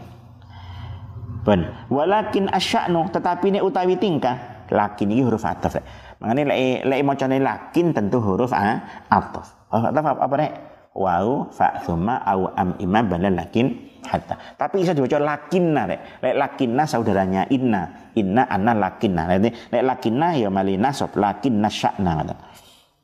Ben. 1.42 1.66
Walakin 1.90 2.52
asya'nu 2.52 3.10
tetapi 3.10 3.50
ini 3.50 3.58
utawi 3.64 3.98
tingkah 3.98 4.60
lakin 4.70 5.10
ini 5.10 5.26
huruf 5.26 5.42
ataf 5.42 5.82
mengenai 6.22 6.46
lek 6.46 6.60
lek 6.86 7.00
macane 7.02 7.36
lakin 7.42 7.90
tentu 7.90 8.22
huruf 8.22 8.54
a 8.54 8.78
ataf 9.10 9.50
huruf 9.74 9.86
ataf 9.90 10.04
apa, 10.14 10.22
apa 10.24 10.46
wau 10.94 11.50
fa 11.50 11.82
thumma 11.82 12.22
au 12.22 12.50
am 12.54 12.78
imam 12.78 13.04
balal 13.10 13.34
lakin 13.34 13.89
hatta. 14.04 14.56
Tapi 14.56 14.84
bisa 14.84 14.92
dibaca 14.96 15.18
lakinna 15.20 15.86
rek. 15.86 16.00
Lek 16.24 16.34
lakinna 16.36 16.84
saudaranya 16.88 17.46
inna, 17.52 18.12
inna 18.16 18.48
anna 18.48 18.72
lakinna. 18.72 19.26
Lek 19.26 19.72
lek 19.72 19.82
lakinna 19.84 20.36
ya 20.36 20.48
mali 20.48 20.80
nasab, 20.80 21.14
lakinna 21.16 21.68
sya'na 21.68 22.10
ngoten. 22.20 22.38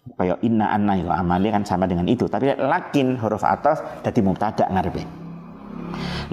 Kaya 0.07 0.35
inna 0.47 0.71
anna 0.71 0.95
ya 0.95 1.13
amali 1.19 1.51
kan 1.51 1.67
sama 1.67 1.91
dengan 1.91 2.07
itu. 2.07 2.31
Tapi 2.31 2.55
lek 2.55 2.61
lakin 2.61 3.19
huruf 3.19 3.43
ataf 3.43 4.03
dadi 4.03 4.21
mubtada 4.23 4.71
ngarepe. 4.71 5.03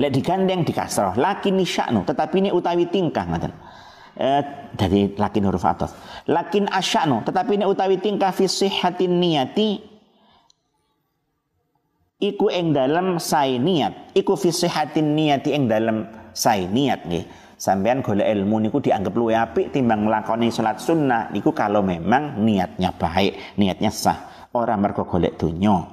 Lek 0.02 0.10
digandeng 0.10 0.66
di 0.66 0.74
kasrah, 0.74 1.14
lakin 1.14 1.62
sya'nu, 1.62 2.02
tetapi 2.04 2.42
ini 2.42 2.50
utawi 2.50 2.90
tingkah 2.90 3.30
ngoten. 3.30 3.54
Eh, 4.14 4.42
dari 4.78 5.10
lakin 5.14 5.44
huruf 5.50 5.66
ataf. 5.66 5.94
Lakin 6.30 6.70
asya'nu, 6.70 7.26
tetapi 7.26 7.62
ini 7.62 7.66
utawi 7.66 7.98
tingkah 7.98 8.34
fi 8.34 8.46
sihhatin 8.46 9.22
niyati 9.22 9.93
iku 12.24 12.48
ing 12.48 12.72
dalam 12.72 13.20
sai 13.20 13.60
niat. 13.60 14.16
Iku 14.16 14.40
fi 14.40 14.56
sihatin 14.56 15.12
niati 15.12 15.52
ing 15.52 15.68
dalam 15.68 16.08
sai 16.32 16.64
niat 16.72 17.04
nggih. 17.04 17.26
Sampean 17.60 18.04
golek 18.04 18.28
ilmu 18.28 18.60
niku 18.64 18.80
dianggap 18.84 19.14
luwih 19.16 19.40
apik 19.40 19.76
timbang 19.76 20.08
nglakoni 20.08 20.48
salat 20.52 20.80
sunnah. 20.80 21.28
Niku 21.36 21.52
kalau 21.52 21.84
memang 21.84 22.40
niatnya 22.40 22.96
baik 22.96 23.60
niatnya 23.60 23.92
sah 23.92 24.48
ora 24.56 24.80
mergo 24.80 25.04
golek 25.04 25.36
donya. 25.36 25.84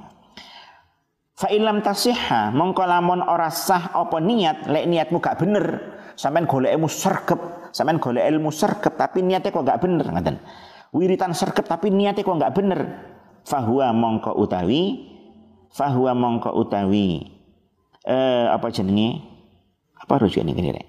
Fa 1.35 1.47
ilam 1.51 1.83
tasihha 1.83 2.53
mongko 2.53 2.83
lamun 2.85 3.23
ora 3.23 3.49
sah 3.51 3.91
apa 3.91 4.19
niat 4.19 4.67
lek 4.69 4.85
niatmu 4.85 5.17
gak 5.17 5.41
bener 5.41 5.65
sampean 6.13 6.45
golek 6.45 6.75
ilmu 6.75 6.85
sergep 6.85 7.71
sampean 7.73 7.97
golek 7.97 8.29
ilmu 8.29 8.53
sergep 8.53 8.93
tapi 8.93 9.25
niatnya 9.25 9.49
kok 9.49 9.63
gak 9.65 9.79
bener 9.79 10.05
ngoten. 10.05 10.37
Wiritan 10.91 11.31
sergep 11.31 11.65
tapi 11.65 11.87
niatnya 11.87 12.27
kok 12.27 12.35
gak 12.35 12.55
bener. 12.55 12.79
Fahuwa 13.41 13.89
mongko 13.95 14.37
utawi 14.37 15.10
fahuwa 15.71 16.11
mongko 16.15 16.51
utawi 16.55 17.31
eh 18.03 18.47
apa 18.51 18.67
jenenge? 18.71 19.23
Apa 20.01 20.17
rujuk 20.21 20.43
ini 20.43 20.71
rek? 20.73 20.87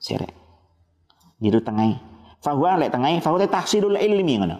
Sire 0.00 0.26
niru 1.42 1.62
tengah. 1.62 1.98
Fahuwa 2.42 2.78
lek 2.82 2.90
tengah 2.90 3.22
fahuwa 3.22 3.46
tahsilul 3.46 3.98
ilmi 3.98 4.42
ngono. 4.42 4.58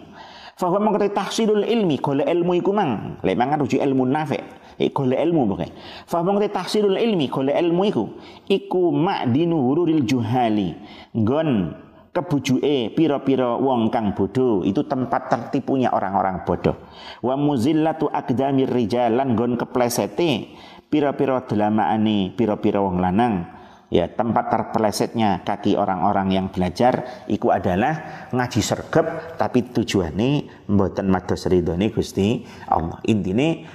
Fahuwa 0.55 0.79
mongko 0.79 1.11
tahsilul 1.11 1.65
ilmi 1.65 1.99
golek 1.99 2.27
ilmu 2.29 2.51
iku 2.59 2.71
mang. 2.71 3.19
Lek 3.25 3.35
mangan 3.35 3.65
rujuk 3.65 3.81
ilmu 3.81 4.07
nafi 4.07 4.39
eh 4.79 4.89
golek 4.93 5.19
ilmu 5.19 5.49
pokoke. 5.49 5.67
Fahuwa 6.07 6.37
mongko 6.37 6.47
tahsilul 6.53 6.95
ilmi 6.95 7.27
golek 7.27 7.59
ilmu 7.59 7.81
iku 7.89 8.03
iku 8.47 8.93
ma'dinu 8.93 9.57
hururil 9.59 10.05
juhali. 10.07 10.77
Gon 11.11 11.75
kebujuke 12.13 12.93
piro-piro 12.93 13.57
wong 13.57 13.89
kang 13.89 14.13
bodoh 14.13 14.61
itu 14.61 14.85
tempat 14.85 15.33
tertipunya 15.33 15.89
orang-orang 15.89 16.45
bodoh 16.45 16.77
wa 17.25 17.33
muzillatu 17.33 18.05
aqdamir 18.05 18.69
rijalan 18.69 19.33
gon 19.33 19.57
keplesete 19.57 20.53
piro-piro 20.93 21.41
delamaane 21.49 22.37
piro-piro 22.37 22.85
wong 22.85 23.01
lanang. 23.01 23.65
Ya 23.93 24.09
tempat 24.09 24.49
terpelesetnya 24.49 25.45
kaki 25.45 25.77
orang-orang 25.77 26.33
yang 26.33 26.49
belajar 26.49 27.25
iku 27.29 27.53
adalah 27.53 28.25
ngaji 28.33 28.61
sergep 28.61 29.37
tapi 29.37 29.69
tujuannya 29.69 30.65
mboten 30.65 31.13
mados 31.13 31.45
ridhone 31.45 31.93
Gusti 31.93 32.41
Allah. 32.65 32.97
Intine 33.05 33.69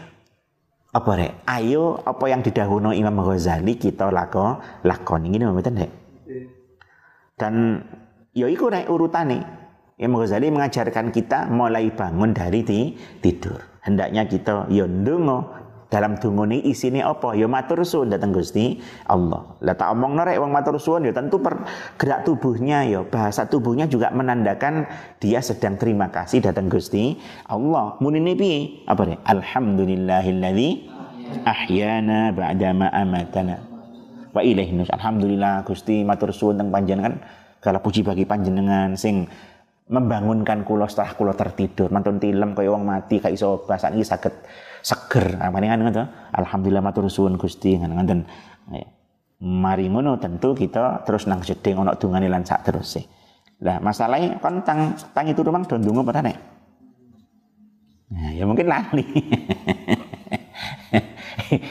apa 0.90 1.11
rek? 1.14 1.33
Ayo 1.46 2.03
apa 2.03 2.24
yang 2.27 2.42
didahului 2.42 2.98
Imam 2.98 3.14
Ghazali 3.22 3.79
kita 3.79 4.11
lako 4.11 4.59
lakon 4.83 5.22
ini 5.22 5.38
mboten 5.38 5.87
rek? 5.87 5.92
Dan 7.38 7.79
Ya 8.38 8.46
iku 8.46 8.70
nek 8.70 8.87
urutane. 8.87 9.42
Imam 9.98 10.22
Ghazali 10.22 10.46
mengajarkan 10.55 11.11
kita 11.11 11.51
mulai 11.51 11.90
bangun 11.90 12.31
dari 12.31 12.62
di, 12.62 12.94
tidur. 13.18 13.59
Hendaknya 13.83 14.31
kita 14.31 14.70
ya 14.70 14.87
ndonga 14.87 15.42
dalam 15.90 16.14
dungone 16.22 16.62
isine 16.62 17.03
apa? 17.03 17.35
Ya 17.35 17.51
matur 17.51 17.83
suwun 17.83 18.14
datang 18.14 18.31
Gusti 18.31 18.79
Allah. 19.11 19.59
Lah 19.59 19.74
tak 19.74 19.90
omong 19.90 20.22
rek 20.22 20.38
wong 20.38 20.55
matur 20.55 20.79
suwun 20.79 21.11
ya 21.11 21.11
tentu 21.11 21.42
per 21.42 21.66
gerak 21.98 22.22
tubuhnya 22.22 22.87
ya 22.87 23.03
bahasa 23.03 23.51
tubuhnya 23.51 23.90
juga 23.90 24.14
menandakan 24.14 24.87
dia 25.18 25.42
sedang 25.42 25.74
terima 25.74 26.07
kasih 26.14 26.46
datang 26.46 26.70
Gusti 26.70 27.18
Allah. 27.51 27.98
Munine 27.98 28.38
piye? 28.38 28.87
Apa 28.87 29.03
rek? 29.03 29.18
Alhamdulillahilladzi 29.27 30.68
ahyana 31.42 32.31
ba'da 32.31 32.70
ma 32.70 32.87
amatana. 32.94 33.59
Wa 34.31 34.46
ilaihi 34.46 34.87
Alhamdulillah 34.94 35.66
Gusti 35.66 36.07
matur 36.07 36.31
suwun 36.31 36.55
teng 36.55 36.70
panjenengan 36.70 37.18
kalau 37.59 37.83
puji 37.83 38.07
bagi 38.07 38.25
panjenengan 38.25 38.94
sing 38.94 39.27
membangunkan 39.88 40.62
kulo 40.68 40.85
setelah 40.87 41.16
kulo 41.16 41.33
tertidur. 41.33 41.88
Mantun 41.88 42.21
tilem 42.21 42.53
kaya 42.53 42.71
wong 42.71 42.85
mati 42.85 43.18
kayak 43.18 43.35
iso 43.35 43.64
bahasa 43.64 43.88
ini 43.88 44.05
sakit 44.05 44.35
seger. 44.85 45.40
Apa 45.40 45.57
nih 45.59 45.68
kan 45.73 45.81
alhamdulillah 46.37 46.85
matur 46.85 47.09
suwun 47.09 47.40
Gusti. 47.40 47.77
Ngoten. 47.81 48.21
Ya. 48.68 48.85
mari 49.38 49.87
ngono 49.87 50.18
tentu 50.18 50.51
kita 50.51 51.07
terus 51.07 51.31
nang 51.31 51.38
jeding 51.47 51.79
ono 51.79 51.94
dungane 51.94 52.27
lan 52.27 52.42
sak 52.42 52.66
sih 52.83 53.07
lah 53.62 53.79
masalahnya 53.83 54.38
kan 54.38 54.62
tang 54.62 54.94
tang 55.14 55.27
itu 55.31 55.42
rumah 55.42 55.62
don 55.66 55.83
dungo 55.83 56.07
pada 56.07 56.23
nek? 56.23 56.38
Nah, 58.09 58.31
ya 58.33 58.47
mungkin 58.47 58.71
lali. 58.71 59.05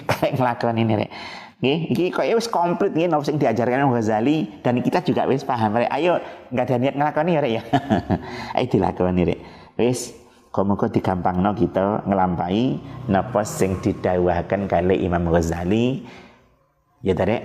Kayak 0.10 0.36
ngelakuin 0.38 0.84
ini 0.84 0.94
rek 1.00 1.12
Nggih, 1.58 1.80
iki 1.90 2.06
kok 2.14 2.22
wis 2.38 2.46
komplit 2.54 2.94
nggih 2.94 3.10
napa 3.10 3.26
sing 3.26 3.42
diajarkan 3.42 3.90
Ghazali 3.90 4.62
dan 4.62 4.78
kita 4.78 5.02
juga 5.02 5.26
wis 5.26 5.42
paham 5.42 5.74
rek. 5.74 5.90
Ayo 5.90 6.22
nggak 6.54 6.66
ada 6.70 6.76
niat 6.78 6.96
ngelakoni 6.96 7.32
ya 7.34 7.42
rek 7.42 7.54
ya. 7.58 7.64
Ayo 8.58 8.66
dilakoni 8.70 9.22
rek. 9.26 9.40
Wis 9.78 10.14
Muga 10.58 10.90
digampangno 10.90 11.54
kita 11.54 12.02
ngelampai 12.10 12.82
napa 13.14 13.46
sing 13.46 13.78
didawahkan 13.78 14.66
kali 14.66 15.06
Imam 15.06 15.30
Ghazali. 15.30 16.02
Ya 17.06 17.14
rek. 17.14 17.42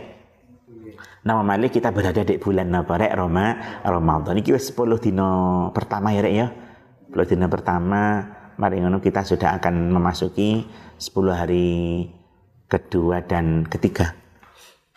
Nama 1.20 1.44
malik 1.44 1.76
kita 1.76 1.92
berada 1.92 2.24
di 2.24 2.40
bulan 2.40 2.72
napa 2.72 2.96
rek 2.96 3.12
Roma 3.12 3.80
Ramadan. 3.84 4.40
Iki 4.40 4.56
wis 4.56 4.72
10 4.72 4.96
dino 4.96 5.30
pertama 5.76 6.08
ya 6.16 6.24
rek 6.24 6.34
ya. 6.36 6.46
10 7.12 7.36
dino 7.36 7.46
pertama 7.52 8.24
mari 8.56 8.80
ngono 8.80 8.96
kita 9.04 9.28
sudah 9.28 9.60
akan 9.60 9.92
memasuki 9.92 10.64
10 10.96 11.12
hari 11.36 12.08
kedua 12.72 13.20
dan 13.20 13.68
ketiga. 13.68 14.16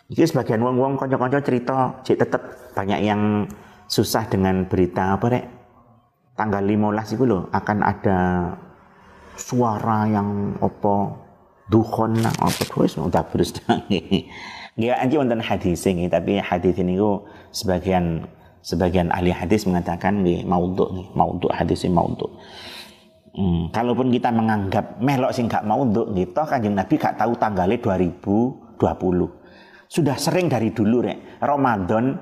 Jadi 0.08 0.24
sebagian 0.24 0.64
wong-wong 0.64 0.96
konco-konco 0.96 1.42
cerita, 1.44 2.00
cek 2.00 2.16
tetap 2.16 2.42
banyak 2.72 3.04
yang 3.04 3.44
susah 3.90 4.24
dengan 4.30 4.64
berita 4.64 5.18
apa 5.18 5.26
rek? 5.28 5.44
Tanggal 6.38 6.62
15 6.64 7.16
itu 7.16 7.24
loh 7.28 7.42
akan 7.52 7.78
ada 7.84 8.18
suara 9.36 10.08
yang 10.08 10.56
apa 10.60 10.96
dukhon 11.68 12.22
apa 12.24 12.62
terus 12.64 12.96
udah 12.96 13.24
terus 13.32 13.52
Nggak 14.76 14.98
anji 15.00 15.16
wonten 15.16 15.40
hadis 15.40 15.88
ini, 15.88 16.04
tapi 16.04 16.36
hadis 16.36 16.76
ini 16.76 17.00
ku 17.00 17.24
sebagian 17.48 18.28
sebagian 18.60 19.08
ahli 19.08 19.32
hadis 19.32 19.64
mengatakan 19.64 20.20
nggih 20.20 20.44
maudhu 20.44 20.92
nih, 20.92 21.08
maudhu 21.16 21.48
hadis 21.48 21.88
ini 21.88 21.96
maudhu. 21.96 22.28
Hmm, 23.36 23.68
kalaupun 23.68 24.08
kita 24.08 24.32
menganggap 24.32 24.96
melok 24.96 25.28
sing 25.36 25.44
gak 25.44 25.68
mau 25.68 25.84
untuk 25.84 26.08
gitu, 26.16 26.40
kanjeng 26.48 26.72
Nabi 26.72 26.96
gak 26.96 27.20
tahu 27.20 27.36
tanggalnya 27.36 27.76
2020. 27.76 28.80
Sudah 29.92 30.16
sering 30.16 30.48
dari 30.48 30.72
dulu 30.72 31.04
rek. 31.04 31.44
Ramadan, 31.44 32.16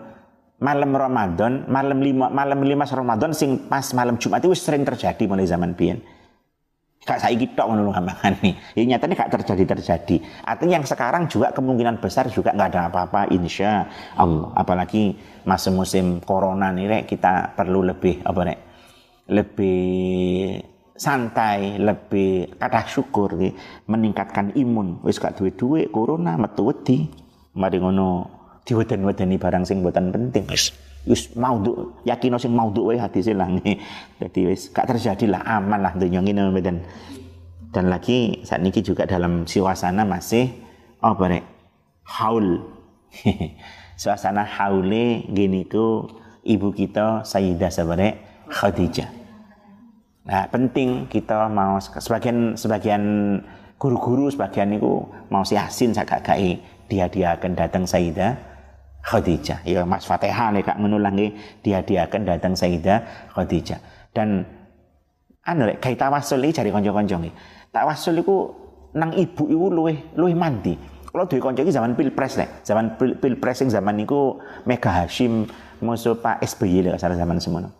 malam 0.59 0.91
Ramadan, 0.91 1.71
malam 1.71 2.03
lima, 2.03 2.27
malam 2.35 2.67
lima 2.67 2.83
Ramadan 2.83 3.31
sing 3.31 3.71
pas 3.71 3.87
malam 3.95 4.19
Jumat 4.19 4.43
itu 4.43 4.59
sering 4.59 4.83
terjadi 4.83 5.23
mulai 5.31 5.47
zaman 5.47 5.79
biyen. 5.79 6.03
Gak 7.07 7.23
saya 7.23 7.37
tok 7.37 7.67
ngono 7.71 7.95
nih. 8.43 8.75
Ya 8.75 8.83
nyatanya 8.83 9.15
gak 9.15 9.33
terjadi 9.39 9.79
terjadi. 9.79 10.19
Artinya 10.43 10.83
yang 10.83 10.87
sekarang 10.89 11.31
juga 11.31 11.55
kemungkinan 11.55 12.03
besar 12.03 12.27
juga 12.27 12.51
nggak 12.51 12.75
ada 12.75 12.91
apa-apa 12.91 13.31
insya 13.31 13.87
Allah. 14.19 14.51
Apalagi 14.59 15.15
masa 15.47 15.71
musim 15.71 16.19
corona 16.27 16.75
nih 16.75 16.91
rek, 16.91 17.03
kita 17.07 17.55
perlu 17.55 17.87
lebih 17.87 18.19
apa 18.27 18.41
rek? 18.51 18.59
Lebih 19.31 20.74
santai, 20.95 21.77
lebih 21.77 22.55
kata 22.55 22.87
syukur 22.87 23.35
nih, 23.35 23.53
meningkatkan 23.91 24.55
imun. 24.55 25.03
Wis 25.03 25.19
gak 25.19 25.39
duwe-duwe 25.39 25.91
corona 25.91 26.39
metu 26.39 26.71
wedi. 26.71 27.11
Mari 27.55 27.79
ngono 27.83 28.31
diweden-wedeni 28.67 29.37
barang 29.39 29.67
sing 29.67 29.83
buatan 29.83 30.15
penting. 30.15 30.47
Wis 30.51 30.71
wis 31.05 31.35
maudhu, 31.37 31.93
yakin 32.09 32.39
sing 32.39 32.55
maudhu 32.55 32.89
wae 32.89 32.99
hadis 32.99 33.29
lah. 33.35 33.51
Jadi 34.23 34.41
wis 34.47 34.71
gak 34.71 34.95
terjadi 34.95 35.35
lah 35.39 35.43
aman 35.61 35.83
lah 35.83 35.93
dunia 35.99 36.23
ngene 36.23 36.51
meden. 36.55 36.87
Dan 37.75 37.91
lagi 37.91 38.47
saat 38.47 38.63
ini 38.63 38.71
juga 38.79 39.03
dalam 39.03 39.51
suasana 39.51 40.07
masih 40.07 40.47
apa 41.03 41.25
rek? 41.27 41.45
Haul. 42.07 42.63
suasana 44.01 44.43
haule 44.47 45.27
gini 45.31 45.67
ku 45.71 46.07
ibu 46.43 46.75
kita 46.75 47.23
Sayyidah 47.23 47.71
Sabarek 47.71 48.15
Khadijah 48.51 49.24
Nah, 50.25 50.49
penting 50.49 51.05
kita 51.13 51.53
mau 51.53 51.77
sebagian 51.77 52.57
sebagian 52.57 53.03
guru-guru 53.77 54.33
sebagian 54.33 54.73
itu 54.73 55.05
mau 55.29 55.45
si 55.45 55.53
Asin 55.61 55.93
sak 55.93 56.25
gai 56.25 56.57
dia 56.89 57.05
dia 57.13 57.37
akan 57.37 57.53
datang 57.53 57.85
Sayyidah 57.85 58.33
Khadijah. 59.05 59.61
Ya 59.69 59.85
Mas 59.85 60.09
Fatihah 60.09 60.49
nih 60.57 60.65
kak 60.65 60.81
mengulang 60.81 61.13
dia 61.61 61.85
dia 61.85 62.09
akan 62.09 62.25
datang 62.25 62.57
Sayyidah 62.57 63.29
Khadijah. 63.37 63.77
Dan 64.17 64.49
anu 65.45 65.69
rek 65.69 65.85
kai 65.85 65.93
tawasul 65.93 66.41
iki 66.49 66.65
cari 66.65 66.73
konco-konco 66.73 67.21
iki. 67.21 67.31
Tawasul 67.69 68.25
iku 68.25 68.37
nang 68.97 69.13
ibu 69.13 69.45
iku 69.45 69.67
luwih 69.69 70.17
luwih 70.17 70.33
mandi. 70.33 70.73
Kalau 71.13 71.29
duwe 71.29 71.39
kanca 71.39 71.63
iki 71.63 71.71
zaman 71.71 71.95
Pilpres 71.95 72.35
nek, 72.41 72.67
zaman 72.67 72.99
pil, 72.99 73.15
Pilpres 73.15 73.63
sing 73.63 73.71
zaman 73.71 73.95
niku 73.95 74.41
Mega 74.67 74.91
Hashim 74.91 75.47
musuh 75.79 76.19
Pak 76.19 76.43
SBY 76.43 76.91
lek 76.91 76.99
salah 76.99 77.15
zaman 77.15 77.39
semono. 77.39 77.71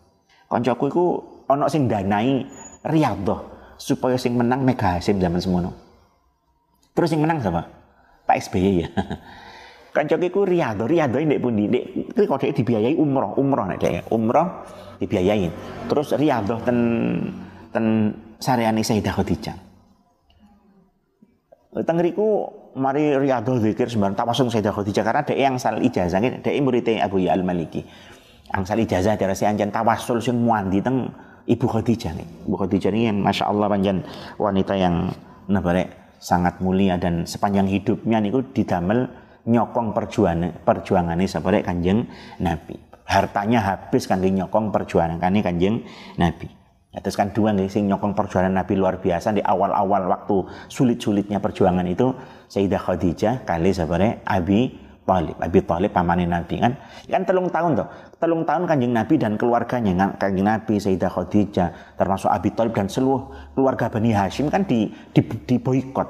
Kancaku 0.45 0.83
iku 0.87 1.05
ana 1.49 1.69
sing 1.69 1.85
danai 1.89 2.45
Riyadhah 2.85 3.39
supaya 3.81 4.15
sing 4.15 4.37
menang 4.37 4.61
Mega 4.61 4.97
Hashim 4.97 5.17
zaman 5.17 5.41
semono. 5.41 5.73
Terus 6.93 7.09
sing 7.11 7.19
menang 7.21 7.41
siapa? 7.41 7.65
Pak 8.25 8.37
SBY 8.49 8.71
ya. 8.85 8.87
Kancaku 9.95 10.27
iku 10.27 10.41
Riyadhah, 10.45 10.85
Riyadhah 10.85 11.19
ndek 11.23 11.41
pundi? 11.41 11.65
Ndek 11.71 12.25
kok 12.27 12.43
dibiayai 12.43 12.93
umroh, 12.99 13.33
umroh 13.39 13.65
nek 13.65 13.79
dek 13.81 14.11
umroh 14.13 14.67
dibiayai. 15.01 15.49
Terus 15.89 16.13
Riyadhah 16.13 16.59
ten 16.61 16.77
ten 17.73 17.85
sareane 18.37 18.85
Sayyidah 18.85 19.13
Khadijah. 19.15 19.57
Tengriku 21.75 22.47
mari 22.79 23.15
riyadhah 23.19 23.59
zikir 23.59 23.91
sembarang 23.91 24.15
tawasul 24.15 24.47
Sayyidah 24.47 24.71
Khadijah 24.71 25.03
karena 25.03 25.21
dia 25.27 25.35
yang 25.35 25.55
sal 25.59 25.83
ijazah 25.83 26.23
dia 26.23 26.61
muridnya 26.63 27.03
Abu 27.03 27.19
Ya 27.19 27.35
Al 27.35 27.43
Maliki. 27.43 27.83
Angsal 28.51 28.79
ijazah 28.83 29.19
dari 29.19 29.35
si 29.35 29.43
anjan 29.43 29.73
tawasul 29.73 30.23
sing 30.23 30.39
muandi 30.39 30.79
teng 30.79 31.11
Ibu 31.45 31.65
Khadijah 31.69 32.13
nih. 32.17 32.27
Ibu 32.49 32.55
Khadijah 32.57 32.89
ini 32.89 33.09
yang 33.13 33.17
masya 33.21 33.49
Allah 33.49 33.69
panjang 33.69 34.01
wanita 34.41 34.73
yang 34.73 35.13
nabare 35.45 36.17
sangat 36.17 36.57
mulia 36.57 36.97
dan 36.97 37.29
sepanjang 37.29 37.69
hidupnya 37.69 38.17
niku 38.17 38.41
didamel 38.49 39.05
nyokong 39.45 39.93
perjuangan 39.93 41.15
ini 41.21 41.29
sebagai 41.29 41.61
kanjeng 41.61 42.09
Nabi. 42.41 42.81
Hartanya 43.05 43.61
habis 43.61 44.09
kan 44.09 44.17
nyokong 44.25 44.73
perjuangan 44.73 45.21
kan 45.21 45.37
kanjeng 45.37 45.85
Nabi. 46.17 46.49
Ya, 46.89 47.03
terus 47.03 47.19
kan 47.19 47.29
dua 47.35 47.53
nih 47.53 47.69
sing 47.69 47.85
nyokong 47.91 48.17
perjuangan 48.17 48.55
Nabi 48.55 48.73
luar 48.79 48.97
biasa 48.97 49.35
di 49.35 49.43
awal-awal 49.43 50.07
waktu 50.09 50.47
sulit-sulitnya 50.71 51.43
perjuangan 51.43 51.85
itu 51.85 52.15
Sayyidah 52.47 52.81
Khadijah 52.81 53.33
kali 53.43 53.75
sebenarnya 53.75 54.23
Abi 54.23 54.85
Talib. 55.05 55.37
Abi 55.37 55.59
Talib 55.61 55.91
pamanin 55.93 56.33
Nabi 56.33 56.57
kan. 56.57 56.73
Kan 57.05 57.23
telung 57.27 57.51
tahun 57.53 57.77
tuh. 57.77 57.87
Telung 58.15 58.47
tahun 58.47 58.63
kanjeng 58.63 58.95
Nabi 58.95 59.19
dan 59.19 59.35
keluarganya 59.35 59.91
kan 59.95 60.09
kanjeng 60.15 60.47
Nabi 60.47 60.79
Sayyidah 60.79 61.11
Khadijah 61.11 61.99
termasuk 61.99 62.31
Abi 62.31 62.55
Talib 62.55 62.71
dan 62.71 62.87
seluruh 62.87 63.27
keluarga 63.51 63.91
Bani 63.91 64.15
Hashim 64.15 64.47
kan 64.47 64.63
di 64.63 64.87
di, 65.11 65.21
di 65.21 65.55
boykot. 65.59 66.09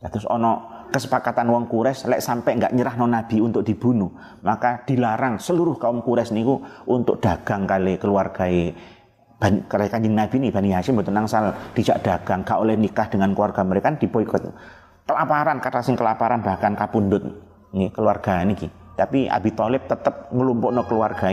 Ya, 0.00 0.08
terus 0.08 0.24
ono 0.28 0.84
kesepakatan 0.88 1.48
wong 1.48 1.68
Quraisy 1.68 2.08
lek 2.08 2.20
sampai 2.24 2.56
nggak 2.60 2.72
nyerah 2.72 2.96
non 2.96 3.12
Nabi 3.12 3.44
untuk 3.44 3.60
dibunuh, 3.60 4.12
maka 4.40 4.84
dilarang 4.88 5.36
seluruh 5.36 5.76
kaum 5.76 6.00
Quraisy 6.00 6.32
niku 6.32 6.64
untuk 6.88 7.20
dagang 7.20 7.68
kali 7.68 8.00
keluarga 8.00 8.48
karena 9.44 9.86
kanjeng 9.90 10.14
Nabi 10.16 10.36
ini 10.40 10.48
Bani 10.48 10.70
Hashim 10.72 10.96
betul 10.96 11.12
nangsal 11.12 11.52
dijak 11.76 12.00
dagang 12.00 12.46
gak 12.46 12.56
oleh 12.56 12.78
nikah 12.78 13.10
dengan 13.12 13.36
keluarga 13.36 13.60
mereka 13.66 13.92
kan 13.92 13.96
diboikot 14.00 14.42
kelaparan 15.04 15.60
kata 15.60 15.84
sing 15.84 15.98
kelaparan 15.98 16.40
bahkan 16.40 16.72
kapundut 16.72 17.20
nih 17.76 17.92
keluarga 17.92 18.40
ini 18.40 18.56
tapi 18.94 19.26
Abi 19.26 19.50
Thalib 19.54 19.86
tetap 19.90 20.30
ngelumpuk 20.30 20.70
no 20.70 20.82
keluarga 20.86 21.30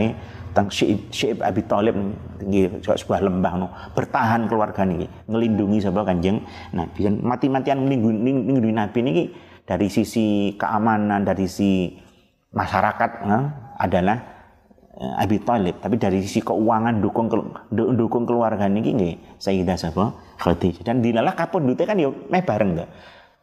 tentang 0.52 0.68
Syib 0.68 1.40
Abi 1.40 1.62
Thalib 1.64 1.94
tinggi 2.42 2.68
sebuah 2.82 3.22
lembah 3.22 3.52
no 3.56 3.66
bertahan 3.94 4.50
keluarga 4.50 4.82
ini 4.84 5.06
ngelindungi 5.30 5.78
sebuah 5.82 6.04
kanjeng 6.06 6.42
Nabi. 6.74 6.98
Dan 7.06 7.14
mati-matian 7.22 7.78
melindungi 7.86 8.72
Nabi 8.74 8.98
ini 9.02 9.12
dari 9.62 9.86
sisi 9.86 10.58
keamanan 10.58 11.22
dari 11.22 11.46
sisi 11.46 11.94
masyarakat 12.52 13.10
nah, 13.24 13.74
adalah 13.78 14.32
Eh, 14.92 15.24
Abi 15.24 15.40
Thalib 15.40 15.80
tapi 15.80 15.96
dari 15.96 16.20
sisi 16.20 16.44
keuangan 16.44 17.00
dukung 17.00 17.32
dukung 17.72 18.28
keluarga 18.28 18.68
niki 18.68 18.92
nggih 18.92 19.14
Sayyidah 19.40 19.74
sapa? 19.80 20.12
Khadijah. 20.36 20.84
Dan 20.84 21.00
dilalah 21.00 21.32
kapundute 21.32 21.88
kan 21.88 21.96
ya 21.96 22.12
meh 22.12 22.44
bareng 22.44 22.76
to. 22.76 22.84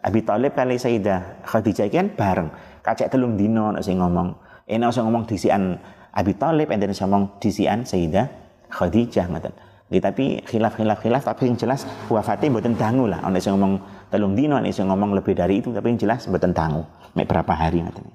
Abi 0.05 0.21
Thalib 0.21 0.53
kali 0.53 0.77
Sayyidah 0.77 1.43
Khadijah 1.49 1.89
kan 1.89 2.13
bareng 2.13 2.53
kacek 2.81 3.11
telung 3.11 3.39
dino 3.39 3.71
nek 3.71 3.83
sing 3.85 3.99
ngomong. 3.99 4.35
Enak 4.69 4.89
sing 4.93 5.03
ngomong 5.07 5.25
disian 5.25 5.77
Abi 6.13 6.33
Thalib 6.37 6.69
enten 6.69 6.93
sing 6.93 7.09
ngomong 7.09 7.41
disian 7.41 7.85
Sayyidah 7.85 8.27
Khadijah 8.69 9.25
ngoten. 9.29 9.53
Nggih 9.89 10.01
tapi 10.05 10.25
khilaf-khilaf 10.45 11.01
khilaf 11.01 11.23
tapi 11.25 11.49
yang 11.49 11.57
jelas 11.57 11.87
wafatnya 12.11 12.53
mboten 12.53 12.77
dangu 12.77 13.09
lah. 13.09 13.25
Ana 13.25 13.41
sing 13.41 13.57
ngomong 13.57 13.81
telung 14.13 14.37
dino 14.37 14.59
ana 14.59 14.69
sing 14.69 14.85
ngomong 14.85 15.17
lebih 15.17 15.33
dari 15.33 15.63
itu 15.63 15.73
tapi 15.73 15.89
yang 15.95 15.99
jelas 15.99 16.29
mboten 16.29 16.53
dangu. 16.53 16.85
Mek 17.17 17.25
berapa 17.25 17.53
hari 17.55 17.81
ngoten. 17.81 18.05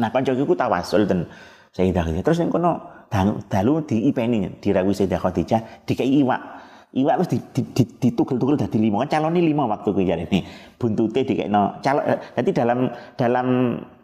Nah 0.00 0.08
kancaku 0.08 0.56
tawasul 0.56 1.04
ten 1.04 1.28
Sayyidah 1.76 2.08
Khadijah. 2.08 2.24
Terus 2.24 2.38
yang 2.40 2.48
kono 2.48 3.04
dalu 3.48 3.84
di 3.84 4.08
ipeni 4.08 4.48
dirawi 4.62 4.96
Sayyidah 4.96 5.20
Khadijah 5.20 5.60
dikai 5.84 6.08
iwak. 6.22 6.61
Iwak 6.92 7.24
terus 7.24 7.40
ditugel-tugel 7.96 8.60
dadi 8.60 8.76
lima. 8.76 9.00
Kan 9.04 9.16
calon 9.16 9.32
ini 9.40 9.56
lima 9.56 9.64
waktu 9.64 9.96
kuwi 9.96 10.12
ini. 10.12 10.44
Buntute 10.76 11.24
dikekno 11.24 11.80
calon 11.80 12.04
jadi 12.36 12.50
dalam 12.52 12.92
dalam 13.16 13.46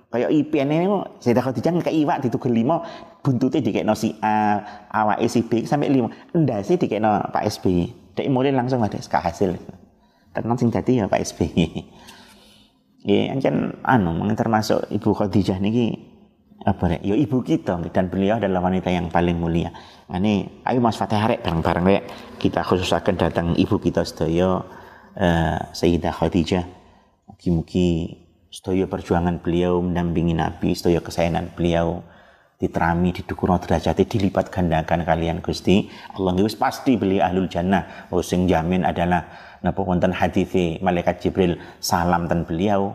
kayak 0.09 0.33
IPN 0.33 0.69
ini 0.73 0.89
Sayyidah 1.21 1.45
Khadijah 1.45 1.73
ngekek 1.77 1.93
iwak 1.93 2.25
ditugel 2.25 2.57
lima 2.57 2.81
buntute 3.21 3.61
dikekno 3.61 3.93
si 3.93 4.17
A 4.25 4.65
awake 4.89 5.29
si 5.29 5.45
B 5.45 5.69
sampai 5.69 5.93
lima. 5.93 6.09
Ndase 6.33 6.81
dikekno 6.81 7.29
Pak 7.29 7.45
SBY. 7.45 8.17
Dek 8.17 8.33
mulai 8.33 8.57
langsung 8.57 8.81
ada 8.81 8.97
hasil. 8.97 9.61
Tenang 10.33 10.57
sing 10.57 10.73
dadi 10.73 10.97
ya 10.97 11.13
Pak 11.13 11.21
SBY. 11.29 11.85
Ya, 13.05 13.31
ancen 13.31 13.79
anu 13.87 14.17
termasuk 14.35 14.89
Ibu 14.91 15.13
Khadijah 15.13 15.61
niki 15.61 16.18
apa 16.69 17.01
ya 17.01 17.17
ibu 17.17 17.41
kita 17.41 17.81
dan 17.89 18.13
beliau 18.13 18.37
adalah 18.37 18.61
wanita 18.61 18.93
yang 18.93 19.09
paling 19.09 19.41
mulia. 19.41 19.73
Ini 20.13 20.65
ayo 20.69 20.79
Mas 20.85 21.01
Fatih 21.01 21.17
bareng-bareng 21.17 21.85
rek 21.89 22.03
kita 22.37 22.61
khususkan 22.61 23.17
datang 23.17 23.57
ibu 23.57 23.81
kita 23.81 24.05
sedaya 24.05 24.61
uh, 25.17 25.59
Sayyidah 25.73 26.13
Khadijah. 26.13 26.65
Mugi-mugi 27.29 28.21
sedaya 28.53 28.85
perjuangan 28.85 29.41
beliau 29.41 29.81
mendampingi 29.81 30.37
Nabi, 30.37 30.77
sedaya 30.77 31.01
kesayangan 31.01 31.57
beliau 31.57 32.05
diterami, 32.59 33.15
didukung 33.15 33.55
derajatnya 33.55 34.05
dilipat 34.05 34.51
gandakan 34.53 35.07
kalian 35.09 35.39
Gusti. 35.41 35.89
Allah 36.19 36.37
wis 36.43 36.59
pasti 36.59 37.01
beliau 37.01 37.25
ahlul 37.25 37.49
jannah. 37.49 38.09
Oh 38.13 38.21
sing 38.21 38.45
jamin 38.45 38.85
adalah 38.85 39.25
napa 39.65 39.81
wonten 39.81 40.13
hadis 40.13 40.53
malaikat 40.85 41.23
Jibril 41.23 41.57
salam 41.81 42.29
ten 42.29 42.45
beliau 42.45 42.93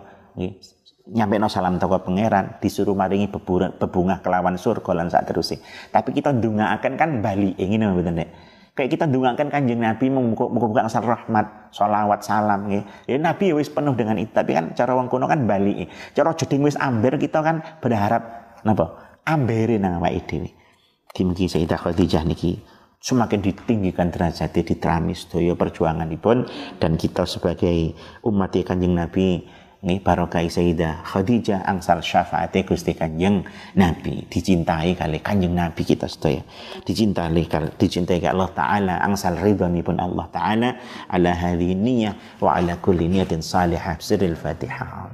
nyampe 1.03 1.35
no 1.35 1.51
salam 1.51 1.75
toko 1.75 1.99
pangeran 1.99 2.63
disuruh 2.63 2.95
maringi 2.95 3.27
bebunga 3.27 4.23
kelawan 4.23 4.55
surga 4.55 4.91
lan 4.95 5.07
saat 5.11 5.27
terusih 5.27 5.59
tapi 5.91 6.15
kita 6.15 6.31
akan 6.31 6.93
kan 6.95 7.09
bali 7.19 7.51
ingin 7.59 7.83
betul 7.91 8.15
nek 8.15 8.29
kayak 8.73 8.89
kita 8.95 9.05
kan 9.11 9.47
kanjeng 9.51 9.83
Nabi 9.83 10.09
membuka 10.09 10.81
asal 10.81 11.05
rahmat 11.05 11.69
sholawat 11.69 12.25
salam 12.25 12.71
ya. 12.71 12.81
ya 13.05 13.17
Nabi 13.21 13.53
wis 13.53 13.69
penuh 13.69 13.93
dengan 13.93 14.17
itu 14.17 14.33
tapi 14.33 14.57
kan 14.57 14.73
cara 14.73 14.97
wong 14.97 15.11
kuno 15.11 15.29
kan 15.29 15.45
bali 15.45 15.85
cara 16.17 16.33
jeding 16.33 16.65
wis 16.65 16.79
amber 16.81 17.19
kita 17.21 17.45
kan 17.45 17.61
berharap 17.83 18.57
napa? 18.65 19.13
Ambere 19.23 19.79
nang 19.79 20.03
awake 20.03 20.27
dhewe. 20.27 20.51
Kimki 21.15 21.47
Sayyidah 21.47 21.79
Khadijah 21.79 22.27
niki 22.27 22.59
semakin 23.03 23.39
ditinggikan 23.39 24.11
derajatnya 24.11 24.63
sedaya 25.15 25.53
perjuangan 25.59 26.07
pun 26.19 26.47
dan 26.79 26.95
kita 26.95 27.27
sebagai 27.27 27.95
umat 28.23 28.55
kanjeng 28.63 28.95
Nabi 28.95 29.43
nggih 29.83 29.99
barokah 29.99 30.41
Sayyidah 30.47 31.03
Khadijah 31.03 31.67
angsal 31.67 31.99
syafaat 31.99 32.55
Gusti 32.63 32.95
Kanjeng 32.95 33.43
Nabi. 33.75 34.23
Dicintai 34.31 34.95
kali 34.95 35.19
Kanjeng 35.19 35.51
Nabi 35.51 35.83
kita 35.83 36.07
sedaya 36.07 36.41
dicintai 36.87 37.45
dicintai 37.75 38.23
Allah 38.23 38.49
taala. 38.55 38.95
Angsal 39.03 39.37
pun 39.83 39.99
Allah 39.99 40.25
taala. 40.31 40.69
Ala 41.11 41.35
hadhihi 41.35 41.75
niyyah 41.75 42.39
wa 42.39 42.55
ala 42.55 42.79
kulli 42.79 43.11
niyatin 43.11 43.43
salihah. 43.43 43.99
Sirril 43.99 44.39
Fatihah 44.39 45.13